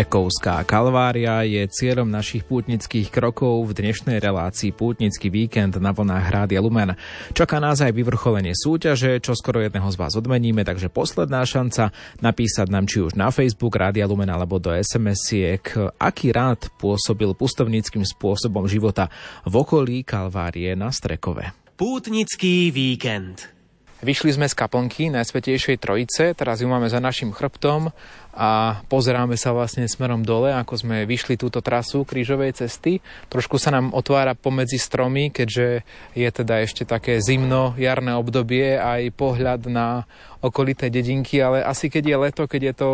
[0.00, 6.64] Strekovská kalvária je cieľom našich pútnických krokov v dnešnej relácii Pútnický víkend na vlnách Rádia
[6.64, 6.96] Lumen.
[7.36, 11.92] Čaká nás aj vyvrcholenie súťaže, čo skoro jedného z vás odmeníme, takže posledná šanca
[12.24, 18.00] napísať nám či už na Facebook Rádia Lumen alebo do SMS-iek, aký rád pôsobil pustovníckým
[18.00, 19.12] spôsobom života
[19.44, 21.52] v okolí kalvárie na Strekove.
[21.76, 23.59] Pútnický víkend.
[24.00, 27.92] Vyšli sme z kaplnky Najsvetejšej Trojice, teraz ju máme za našim chrbtom
[28.32, 33.04] a pozeráme sa vlastne smerom dole, ako sme vyšli túto trasu krížovej cesty.
[33.28, 35.84] Trošku sa nám otvára pomedzi stromy, keďže
[36.16, 40.08] je teda ešte také zimno, jarné obdobie, aj pohľad na
[40.40, 42.90] okolité dedinky, ale asi keď je leto, keď je to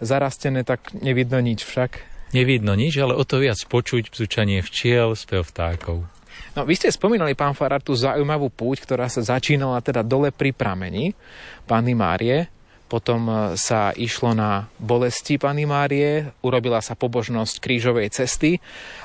[0.00, 2.00] zarastené, tak nevidno nič však.
[2.32, 6.15] Nevidno nič, ale o to viac počuť bzučanie včiel, spev vtákov.
[6.56, 10.56] No, vy ste spomínali, pán Farár, tú zaujímavú púť, ktorá sa začínala teda dole pri
[10.56, 11.12] pramení
[11.68, 12.48] Panny Márie,
[12.88, 18.62] potom e, sa išlo na bolesti Pany Márie, urobila sa pobožnosť krížovej cesty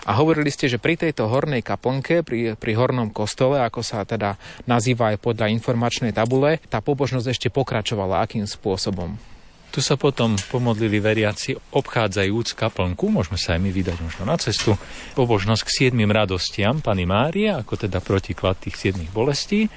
[0.08, 4.38] a hovorili ste, že pri tejto hornej kaplnke, pri, pri hornom kostole, ako sa teda
[4.70, 8.24] nazýva aj podľa informačnej tabule, tá pobožnosť ešte pokračovala.
[8.24, 9.31] Akým spôsobom?
[9.72, 14.76] Tu sa potom pomodlili veriaci obchádzajúc kaplnku, môžeme sa aj my vydať možno na cestu,
[15.16, 19.72] pobožnosť k siedmým radostiam Pany Márie, ako teda protiklad tých siedmých bolestí.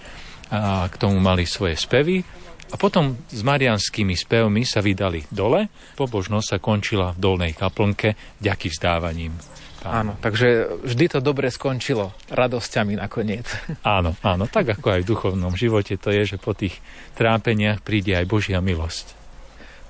[0.51, 2.27] A k tomu mali svoje spevy.
[2.71, 5.71] A potom s marianskými spevmi sa vydali dole.
[5.95, 9.39] Pobožnosť sa končila v dolnej kaplnke ďaký vzdávaním.
[9.85, 13.45] Áno, takže vždy to dobre skončilo radosťami nakoniec.
[13.85, 16.81] Áno, áno, tak ako aj v duchovnom živote to je, že po tých
[17.21, 19.24] trápeniach príde aj Božia milosť.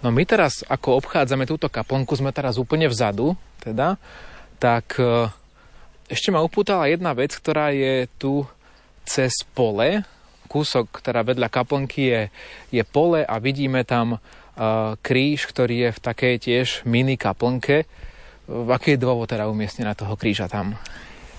[0.05, 3.33] No my teraz, ako obchádzame túto kaplnku, sme teraz úplne vzadu,
[3.65, 3.97] teda,
[4.61, 5.33] tak e,
[6.13, 8.45] ešte ma upútala jedna vec, ktorá je tu
[9.09, 10.05] cez pole,
[10.45, 12.23] kúsok, ktorá vedľa kaplnky je,
[12.69, 17.91] je pole a vidíme tam uh, kríž, ktorý je v takej tiež mini kaplnke.
[18.47, 20.79] V aký je dôvod teda umiestnená toho kríža tam?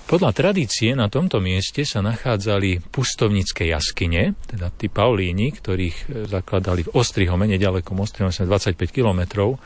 [0.06, 6.86] Podľa tradície na tomto mieste sa nachádzali pustovnické jaskyne, teda tí Paulíni, ktorých e, zakladali
[6.86, 9.58] v Ostrihome, nedaleko Ostrihome, 25 km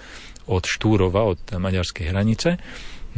[0.47, 2.55] od Štúrova, od maďarskej hranice.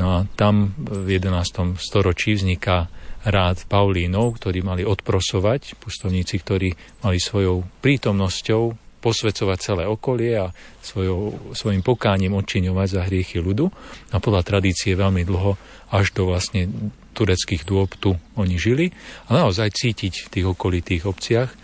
[0.01, 1.78] No a tam v 11.
[1.78, 2.89] storočí vzniká
[3.22, 6.74] rád Paulínov, ktorí mali odprosovať, pustovníci, ktorí
[7.05, 8.61] mali svojou prítomnosťou
[9.01, 13.69] posvecovať celé okolie a svojou, svojim pokáním odčiňovať za hriechy ľudu.
[14.13, 15.57] A podľa tradície veľmi dlho,
[15.93, 16.69] až do vlastne
[17.14, 18.95] tureckých dôb tu oni žili
[19.28, 21.57] a naozaj cítiť v tých okolitých obciach e,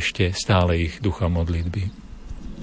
[0.00, 2.10] ešte stále ich ducha modlitby.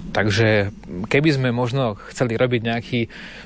[0.07, 0.72] Takže
[1.11, 2.99] keby sme možno chceli robiť nejaký,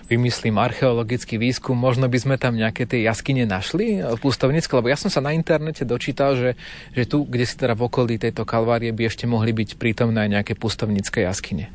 [0.07, 4.95] vymyslím, archeologický výskum, možno by sme tam nejaké tie jaskyne našli e, pustovnické, lebo ja
[4.95, 6.55] som sa na internete dočítal, že,
[6.95, 10.29] že tu, kde si teda v okolí tejto kalvárie by ešte mohli byť prítomné aj
[10.39, 11.73] nejaké pustovnické jaskyne.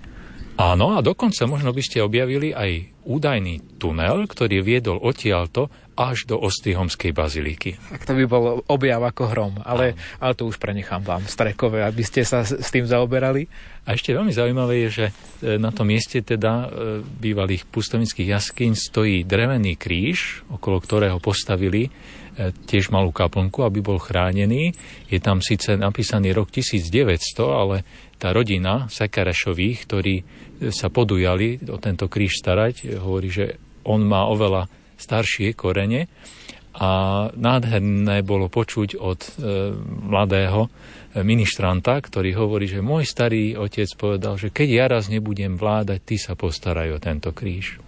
[0.56, 6.36] Áno, a dokonca možno by ste objavili aj údajný tunel, ktorý viedol odtiaľto až do
[6.36, 7.80] Ostrihomskej baziliky.
[7.80, 12.04] Tak to by bol objav ako hrom, ale, ale to už prenechám vám strekové, aby
[12.04, 13.48] ste sa s tým zaoberali.
[13.88, 15.12] A ešte veľmi zaujímavé je, že e,
[15.56, 16.66] na tom mieste teda e,
[17.00, 21.90] bývalých pustovnických jaskyň stojí drevený kríž, okolo ktorého postavili e,
[22.52, 24.76] tiež malú kaplnku, aby bol chránený.
[25.08, 27.16] Je tam síce napísaný rok 1900,
[27.46, 27.86] ale
[28.20, 30.14] tá rodina Sekarešových, ktorí
[30.72, 33.46] sa podujali o tento kríž starať, hovorí, že
[33.86, 34.66] on má oveľa
[34.96, 36.08] staršie korene
[36.76, 36.90] a
[37.32, 39.30] nádherné bolo počuť od e,
[39.80, 40.68] mladého
[41.24, 46.16] ministranta, ktorý hovorí, že môj starý otec povedal, že keď ja raz nebudem vládať, ty
[46.20, 47.80] sa postaraj o tento kríž.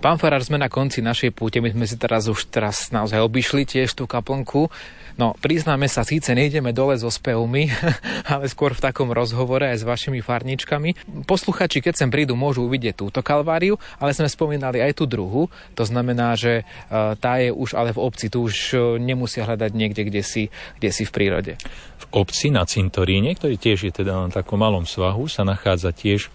[0.00, 3.68] Pán Farár, sme na konci našej púte, my sme si teraz už teraz naozaj obišli
[3.68, 4.72] tiež tú kaplnku.
[5.16, 7.70] No, priznáme sa, síce nejdeme dole so spevmi,
[8.32, 11.24] ale skôr v takom rozhovore aj s vašimi farničkami.
[11.26, 15.50] Posluchači, keď sem prídu, môžu uvidieť túto kalváriu, ale sme spomínali aj tú druhú.
[15.74, 16.64] To znamená, že e,
[17.18, 20.42] tá je už ale v obci, tu už e, nemusia hľadať niekde, kde si,
[20.78, 21.52] kde si v prírode.
[22.00, 26.28] V obci na Cintoríne, ktorý tiež je teda na takom malom svahu, sa nachádza tiež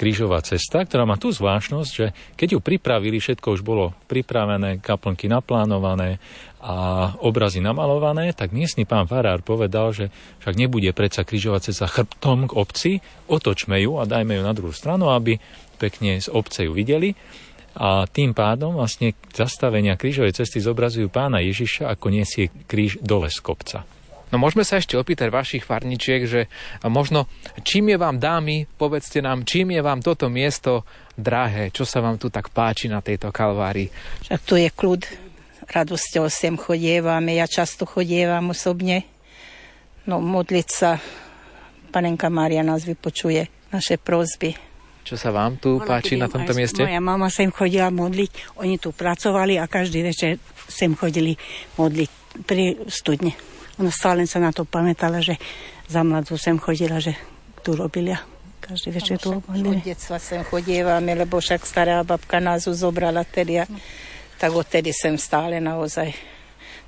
[0.00, 5.28] krížová cesta, ktorá má tú zvláštnosť, že keď ju pripravili, všetko už bolo pripravené, kaplnky
[5.28, 6.16] naplánované
[6.60, 6.76] a
[7.24, 10.12] obrazy namalované, tak miestny pán Farár povedal, že
[10.44, 12.92] však nebude predsa krížová cesta chrbtom k obci,
[13.32, 15.40] otočme ju a dajme ju na druhú stranu, aby
[15.80, 17.16] pekne z obce ju videli.
[17.80, 23.40] A tým pádom vlastne zastavenia krížovej cesty zobrazujú pána Ježiša, ako nesie kríž dole z
[23.40, 23.88] kopca.
[24.30, 26.46] No môžeme sa ešte opýtať vašich farničiek, že
[26.86, 27.26] možno
[27.66, 30.86] čím je vám dámy, povedzte nám, čím je vám toto miesto
[31.18, 33.90] drahé, čo sa vám tu tak páči na tejto kalvárii?
[34.22, 35.02] Však tu je kľud,
[35.70, 39.06] radosťou sem chodievame, ja často chodievam osobne.
[40.04, 40.98] No modliť sa,
[41.94, 44.58] panenka Mária nás vypočuje naše prozby.
[45.06, 46.82] Čo sa vám tu Ona, páči na tomto mieste?
[46.82, 50.36] Moja mama sem chodila modliť, oni tu pracovali a každý večer
[50.68, 51.38] sem chodili
[51.78, 52.10] modliť
[52.44, 53.32] pri studne.
[53.80, 55.40] Ona stále sa na to pamätala, že
[55.88, 57.16] za mladú sem chodila, že
[57.64, 58.12] tu robili
[58.60, 59.40] každý večer tu.
[59.40, 63.66] Od detstva sem chodievame, lebo však stará babka nás zobrala tedy a
[64.40, 66.16] tak odtedy sem stále naozaj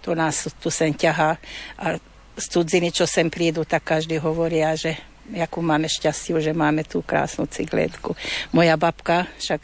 [0.03, 1.39] to nás tu sem ťahá.
[1.79, 2.01] A
[2.35, 4.99] z cudziny, čo sem prídu, tak každý hovoria, že
[5.39, 8.19] akú máme šťastiu, že máme tú krásnu cigletku.
[8.51, 9.63] Moja babka však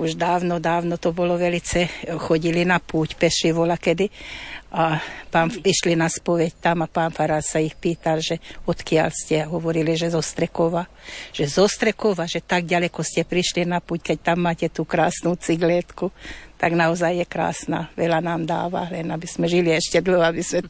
[0.00, 1.88] už dávno, dávno to bolo velice,
[2.24, 4.08] chodili na púť peši vola kedy
[4.72, 4.96] a
[5.28, 9.50] pán, išli na spoveď tam a pán Farár sa ich pýtal, že odkiaľ ste a
[9.50, 10.88] hovorili, že zo Strekova.
[11.36, 15.36] Že zo Strekova, že tak ďaleko ste prišli na púť, keď tam máte tú krásnu
[15.36, 16.08] cigletku
[16.60, 17.88] tak naozaj je krásna.
[17.96, 20.68] Veľa nám dáva, len aby sme žili ešte dlho, aby sme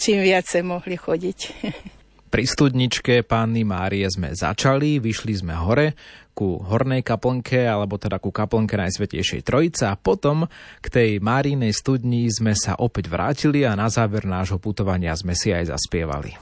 [0.00, 1.38] čím viacej mohli chodiť.
[2.32, 5.94] Pri studničke Panny Márie sme začali, vyšli sme hore
[6.36, 10.44] ku hornej kaplnke, alebo teda ku kaplnke Najsvetejšej Trojice a potom
[10.84, 15.48] k tej Márinej studni sme sa opäť vrátili a na záver nášho putovania sme si
[15.48, 16.36] aj zaspievali.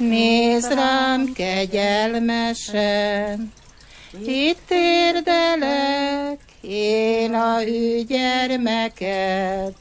[0.00, 0.56] mi
[1.30, 3.52] kegyelmesen,
[4.18, 9.74] itt érdelek én a ő gyermeket,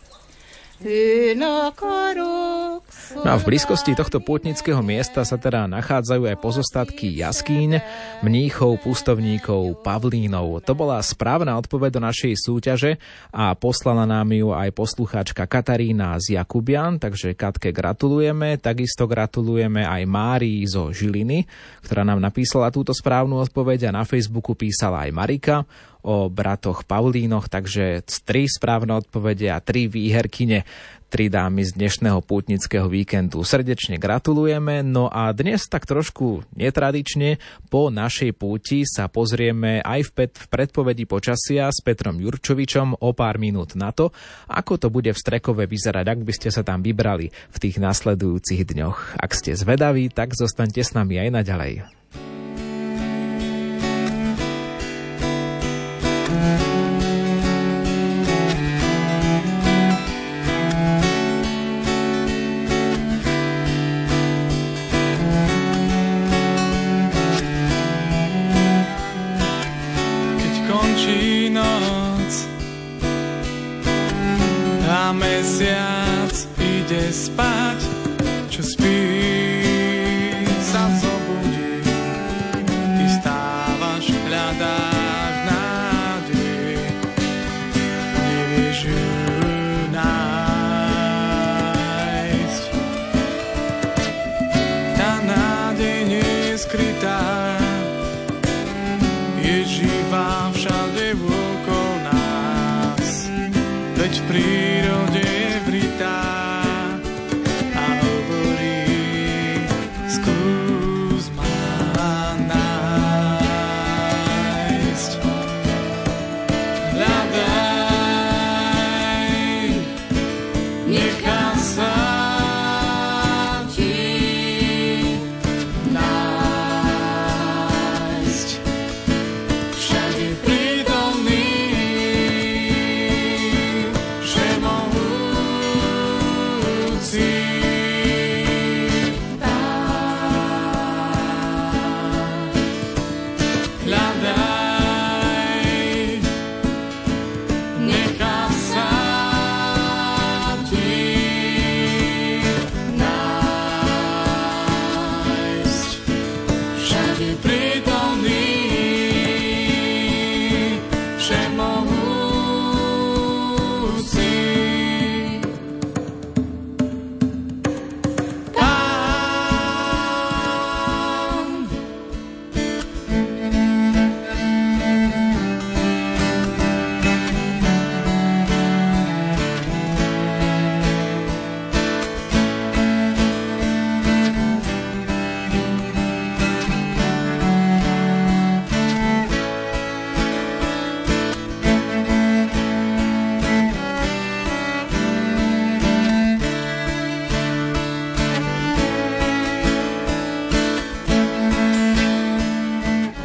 [3.20, 7.84] No a v blízkosti tohto pútnického miesta sa teda nachádzajú aj pozostatky jaskýň,
[8.24, 10.64] mníchov, pustovníkov, pavlínov.
[10.64, 12.96] To bola správna odpoveď do našej súťaže
[13.36, 18.56] a poslala nám ju aj poslucháčka Katarína z Jakubian, takže Katke gratulujeme.
[18.56, 21.44] Takisto gratulujeme aj Márii zo Žiliny,
[21.84, 25.68] ktorá nám napísala túto správnu odpoveď a na Facebooku písala aj Marika
[26.04, 30.64] o bratoch Paulínoch, takže tri správne odpovede a tri výherkyne
[31.10, 33.42] tri dámy z dnešného pútnického víkendu.
[33.42, 37.42] Srdečne gratulujeme, no a dnes tak trošku netradične
[37.74, 43.10] po našej púti sa pozrieme aj v, pet, v predpovedi počasia s Petrom Jurčovičom o
[43.18, 44.14] pár minút na to,
[44.46, 48.70] ako to bude v Strekove vyzerať, ak by ste sa tam vybrali v tých nasledujúcich
[48.70, 49.18] dňoch.
[49.18, 51.74] Ak ste zvedaví, tak zostaňte s nami aj naďalej.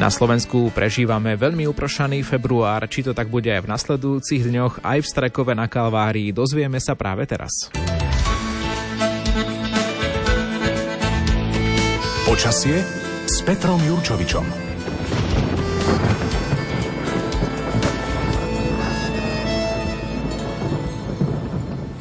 [0.05, 5.01] Na Slovensku prežívame veľmi uprošaný február, či to tak bude aj v nasledujúcich dňoch, aj
[5.01, 7.73] v Strekove na Kalvárii, dozvieme sa práve teraz.
[12.29, 12.85] Počasie
[13.25, 14.74] s Petrom Jurčovičom.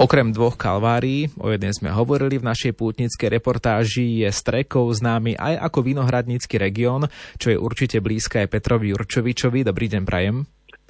[0.03, 5.63] Okrem dvoch kalvárií, o jednej sme hovorili v našej pútnickej reportáži, je Strekov známy aj
[5.71, 7.07] ako vinohradnícky región,
[7.39, 9.63] čo je určite blízke aj Petrovi Jurčovičovi.
[9.63, 10.43] Dobrý deň, Prajem.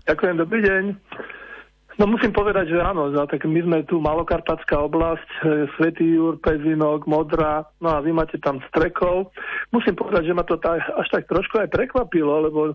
[0.09, 0.83] Ďakujem, dobrý deň.
[2.01, 6.41] No musím povedať, že áno, no, tak my sme tu Malokarpatská oblasť, e, Svetý Jur,
[6.41, 9.29] Pezinok, Modra, no a vy máte tam strekov.
[9.69, 12.73] Musím povedať, že ma to tak, až tak trošku aj prekvapilo, lebo e,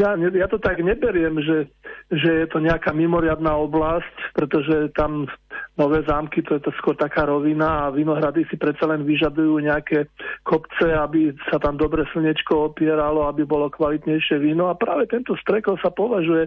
[0.00, 1.68] ja, ja to tak neberiem, že,
[2.08, 5.28] že je to nejaká mimoriadná oblasť, pretože tam
[5.74, 10.06] nové zámky, to je to skôr taká rovina a vinohrady si predsa len vyžadujú nejaké
[10.46, 15.82] kopce, aby sa tam dobre slnečko opieralo, aby bolo kvalitnejšie víno a práve tento strekov
[15.82, 16.46] sa považuje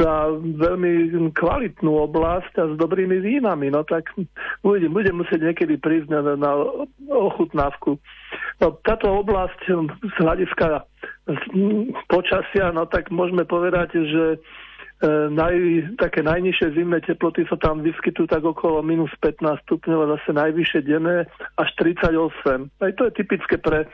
[0.00, 3.68] za veľmi kvalitnú oblasť a s dobrými vínami.
[3.68, 4.08] No tak
[4.64, 6.52] uvidím, budem musieť niekedy prísť na, na
[7.12, 8.00] ochutnávku.
[8.64, 9.60] No, táto oblasť
[10.00, 10.88] z hľadiska
[12.08, 14.24] počasia, no tak môžeme povedať, že
[15.04, 15.54] naj,
[16.00, 20.80] také najnižšie zimné teploty sa tam vyskytujú tak okolo minus 15 stupňov a zase najvyššie
[20.88, 21.28] denné
[21.60, 22.16] až 38.
[22.80, 23.84] Aj to je typické pre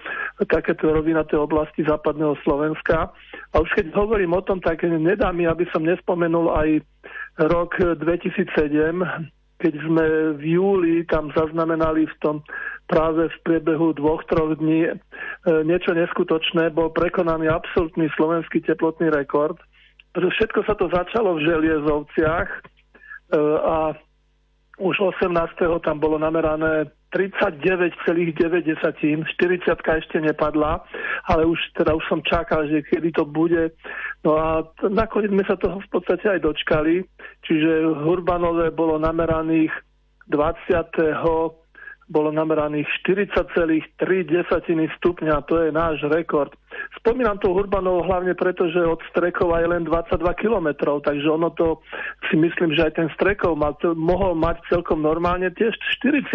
[0.47, 3.11] takéto rovinaté oblasti západného Slovenska.
[3.51, 6.69] A už keď hovorím o tom, tak nedá mi, aby som nespomenul aj
[7.51, 8.63] rok 2007,
[9.59, 10.05] keď sme
[10.39, 12.37] v júli tam zaznamenali v tom
[12.87, 14.95] práve v priebehu dvoch, troch dní e,
[15.63, 19.59] niečo neskutočné, bol prekonaný absolútny slovenský teplotný rekord
[20.13, 22.59] všetko sa to začalo v Želiezovciach e,
[23.61, 23.97] a
[24.81, 25.33] už 18.
[25.85, 29.29] tam bolo namerané 39,9, 40
[29.69, 30.81] ešte nepadla,
[31.29, 33.77] ale už teda už som čakal, že kedy to bude.
[34.25, 37.05] No a nakoniec sme sa toho v podstate aj dočkali,
[37.45, 39.73] čiže Hurbanové bolo nameraných
[40.33, 41.21] 20
[42.13, 43.97] bolo nameraných 40,3
[45.01, 46.53] stupňa, to je náš rekord.
[47.01, 51.83] Spomínam to Urbanov hlavne preto, že od Strekova je len 22 kilometrov, takže ono to
[52.31, 56.33] si myslím, že aj ten Strekov mal, mohol mať celkom normálne tiež 40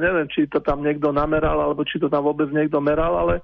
[0.00, 3.40] neviem, či to tam niekto nameral, alebo či to tam vôbec niekto meral, ale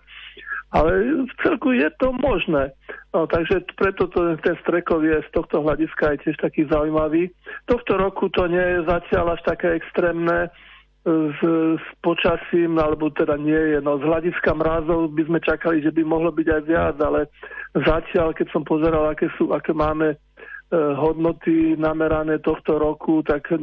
[0.74, 2.74] ale v celku je to možné.
[3.14, 7.30] No, takže preto to, ten strekov je z tohto hľadiska aj tiež taký zaujímavý.
[7.70, 10.50] Tohto roku to nie je zatiaľ až také extrémne
[11.06, 11.40] s,
[11.78, 13.78] s počasím, alebo teda nie je.
[13.78, 17.30] No z hľadiska mrazov by sme čakali, že by mohlo byť aj viac, ale
[17.78, 20.16] zatiaľ, keď som pozeral, aké, sú, aké máme e,
[20.74, 23.58] hodnoty namerané tohto roku, tak e,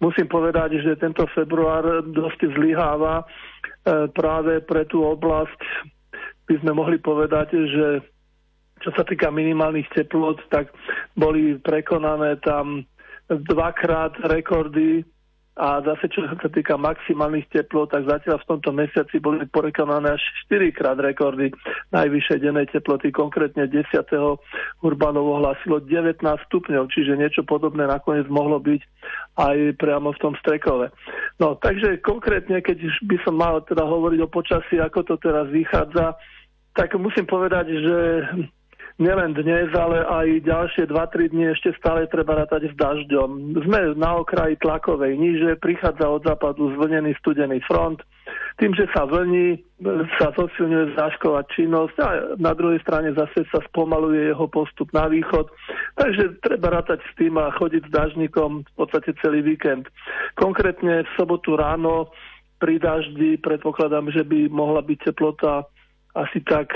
[0.00, 3.24] musím povedať, že tento február dosť zlyháva e,
[4.16, 5.60] práve pre tú oblasť.
[6.48, 7.86] By sme mohli povedať, že
[8.80, 10.72] čo sa týka minimálnych teplot, tak
[11.20, 12.80] boli prekonané tam
[13.28, 15.04] dvakrát rekordy
[15.56, 20.22] a zase, čo sa týka maximálnych teplot, tak zatiaľ v tomto mesiaci boli porekonané až
[20.52, 21.48] 4 krát rekordy
[21.96, 23.08] najvyššej dennej teploty.
[23.08, 23.88] Konkrétne 10.
[24.84, 28.82] Urbanovo hlásilo 19 stupňov, čiže niečo podobné nakoniec mohlo byť
[29.40, 30.92] aj priamo v tom Strekove.
[31.40, 32.76] No, takže konkrétne, keď
[33.08, 36.20] by som mal teda hovoriť o počasí, ako to teraz vychádza,
[36.76, 37.96] tak musím povedať, že
[38.96, 43.60] nielen dnes, ale aj ďalšie 2-3 dni ešte stále treba rátať s dažďom.
[43.68, 48.00] Sme na okraji tlakovej níže, prichádza od západu zvlnený studený front.
[48.56, 49.60] Tým, že sa vlní,
[50.16, 52.08] sa zosilňuje zášková činnosť a
[52.40, 55.44] na druhej strane zase sa spomaluje jeho postup na východ.
[56.00, 59.92] Takže treba rátať s tým a chodiť s dažníkom v podstate celý víkend.
[60.40, 62.08] Konkrétne v sobotu ráno
[62.56, 65.68] pri daždi predpokladám, že by mohla byť teplota
[66.16, 66.72] asi tak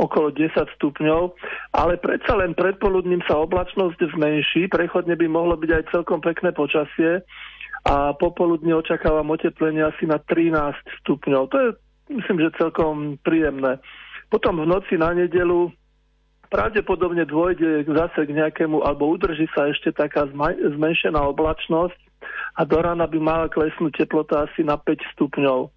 [0.00, 1.36] okolo 10 stupňov,
[1.76, 7.20] ale predsa len predpoludním sa oblačnosť zmenší, prechodne by mohlo byť aj celkom pekné počasie
[7.84, 10.72] a popoludne očakávam oteplenie asi na 13
[11.04, 11.42] stupňov.
[11.52, 11.68] To je,
[12.16, 13.76] myslím, že celkom príjemné.
[14.32, 15.68] Potom v noci na nedelu
[16.48, 20.28] pravdepodobne dôjde zase k nejakému, alebo udrží sa ešte taká
[20.64, 21.96] zmenšená oblačnosť
[22.56, 25.68] a do rána by mala klesnúť teplota asi na 5 stupňov.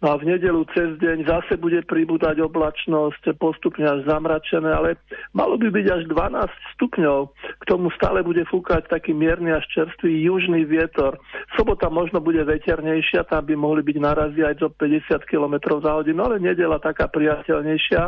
[0.00, 4.96] No a v nedelu cez deň zase bude pribúdať oblačnosť, postupne až zamračené, ale
[5.36, 7.18] malo by byť až 12 stupňov.
[7.60, 11.20] K tomu stále bude fúkať taký mierny až čerstvý južný vietor.
[11.52, 16.24] Sobota možno bude veternejšia, tam by mohli byť narazí aj do 50 km za hodinu,
[16.24, 18.02] ale nedela taká priateľnejšia.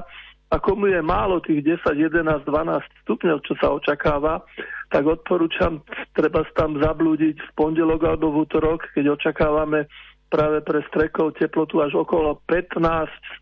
[0.53, 4.45] A komu je málo tých 10, 11, 12 stupňov, čo sa očakáva,
[4.93, 5.81] tak odporúčam,
[6.13, 9.89] treba tam zablúdiť v pondelok alebo v útorok, keď očakávame
[10.33, 12.81] práve pre strekov teplotu až okolo 15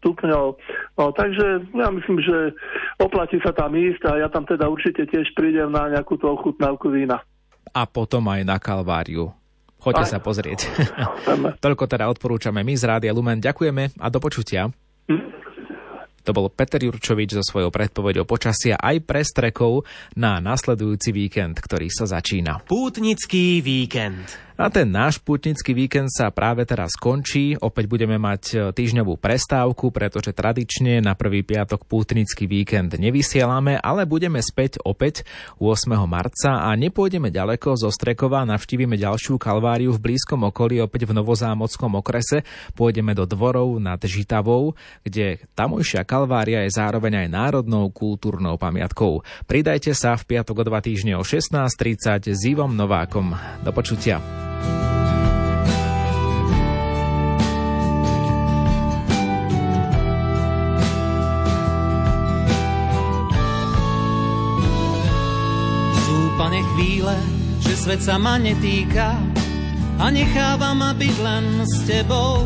[0.03, 0.47] stupňov.
[0.99, 2.59] No, takže ja myslím, že
[2.99, 6.91] oplatí sa tam ísť a ja tam teda určite tiež prídem na nejakú tú ochutnávku
[6.91, 7.22] vína.
[7.70, 9.30] A potom aj na Kalváriu.
[9.78, 10.12] Choďte aj.
[10.12, 10.61] sa pozrieť.
[11.64, 13.38] Toľko teda odporúčame my z Rádia Lumen.
[13.38, 14.68] Ďakujeme a do počutia.
[15.07, 15.41] Hm.
[16.28, 19.88] To bol Peter Jurčovič so svojou predpovedou počasia aj pre strekov
[20.20, 22.61] na nasledujúci víkend, ktorý sa začína.
[22.68, 24.28] Pútnický víkend.
[24.61, 27.57] A ten náš putnický víkend sa práve teraz končí.
[27.57, 34.05] Opäť budeme mať e, týždňovú prestávku, pretože tradične na prvý piatok putnický víkend nevysielame, ale
[34.05, 35.25] budeme späť opäť
[35.57, 35.97] 8.
[36.05, 41.97] marca a nepôjdeme ďaleko zo Strekova, navštívime ďalšiu kalváriu v blízkom okolí, opäť v Novozámockom
[41.97, 42.45] okrese.
[42.77, 49.25] Pôjdeme do dvorov nad Žitavou, kde tamojšia kalvária je zároveň aj národnou kultúrnou pamiatkou.
[49.49, 53.33] Pridajte sa v piatok o dva týždne o 16.30 s Ivom Novákom.
[53.65, 54.50] Do počutia.
[67.71, 69.14] Že svet sa ma netýka
[70.03, 72.43] a necháva ma byť len s tebou,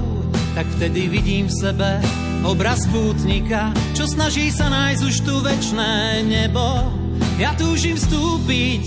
[0.52, 1.96] tak vtedy vidím v sebe
[2.44, 6.92] obraz pútnika, čo snaží sa nájsť už tu večné nebo.
[7.40, 8.84] Ja túžim vstúpiť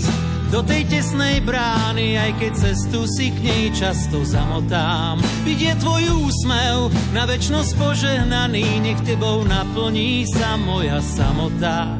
[0.54, 5.18] do tej tesnej brány, aj keď cestu si k nej často zamotám.
[5.42, 11.98] Vidie tvoj úsmev, na večnosť požehnaný, nech tebou naplní sa moja samota.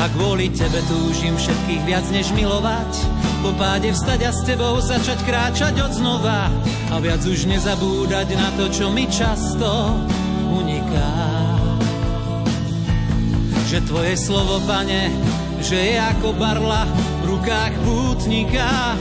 [0.00, 2.88] A kvôli tebe túžim všetkých viac než milovať.
[3.44, 6.48] Po páde vstať a s tebou začať kráčať od znova.
[6.88, 9.68] A viac už nezabúdať na to, čo mi často
[10.56, 11.12] uniká.
[13.68, 15.12] Že tvoje slovo, pane,
[15.60, 16.88] že je ako barla
[17.20, 18.96] v rukách pútnika.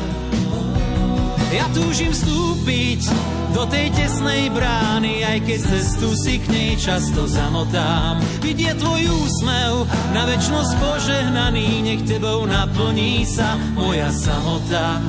[1.55, 3.07] Ja túžim vstúpiť
[3.53, 8.21] do tej tesnej brány, aj keď cestu si k nej často zamotám.
[8.41, 14.99] Vidie tvoj úsmev, na väčnosť požehnaný, nech tebou naplní sa moja samota.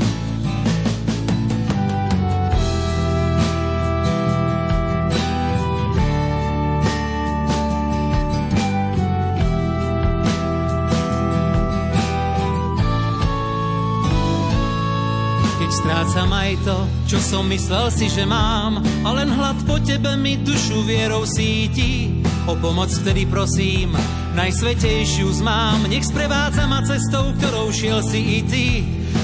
[16.11, 20.43] Strácam aj to, čo som myslel si, že mám A len hlad po tebe mi
[20.43, 22.11] dušu vierou síti.
[22.51, 23.95] O pomoc vtedy prosím,
[24.35, 25.87] najsvetejšiu zmám.
[25.87, 28.67] Nech sprevádza ma cestou, ktorou šiel si i ty.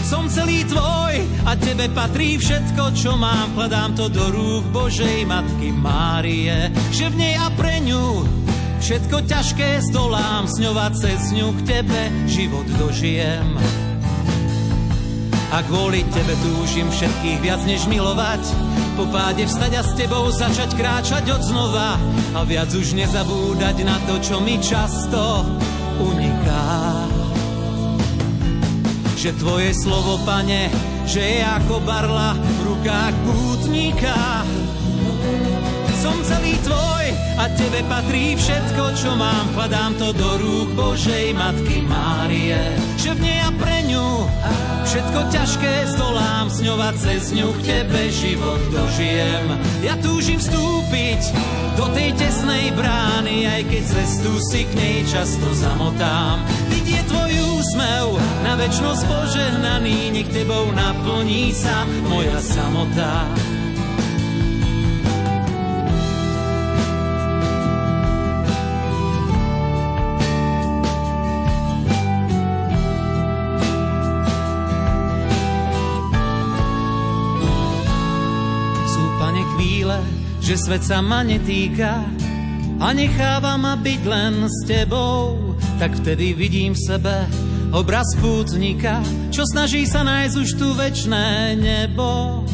[0.06, 3.50] Som celý tvoj a tebe patrí všetko, čo mám.
[3.58, 8.22] Kladám to do rúk Božej Matky Márie Že v nej a pre ňu
[8.78, 13.58] všetko ťažké stolám Sňovať cez ňu k tebe život dožijem
[15.54, 18.42] a kvôli tebe túžim všetkých viac než milovať.
[18.96, 22.00] Po páde vstať a s tebou začať kráčať od znova
[22.34, 25.44] a viac už nezabúdať na to, čo mi často
[26.00, 26.66] uniká.
[29.16, 30.68] Že tvoje slovo, pane,
[31.06, 34.42] že je ako barla v rukách pútnika.
[35.96, 37.06] Som celý tvoj
[37.40, 39.48] a tebe patrí všetko, čo mám.
[39.56, 42.60] Kladám to do rúk Božej Matky Márie,
[43.00, 44.28] že v nej a pre ňu
[44.86, 49.46] všetko ťažké stolám, sňovať cez ňu k tebe život dožijem.
[49.82, 51.20] Ja túžim vstúpiť
[51.80, 56.44] do tej tesnej brány, aj keď cestu si k nej často zamotám.
[56.70, 63.26] Vidie tvoj úsmev, na väčnosť požehnaný, nech tebou naplní sa moja samota.
[80.46, 82.06] Že svet sa ma netýka
[82.78, 87.26] a necháva ma byť len s tebou, tak vtedy vidím v sebe
[87.74, 89.02] obraz pútnika,
[89.34, 92.45] čo snaží sa nájsť už tu večné nebo.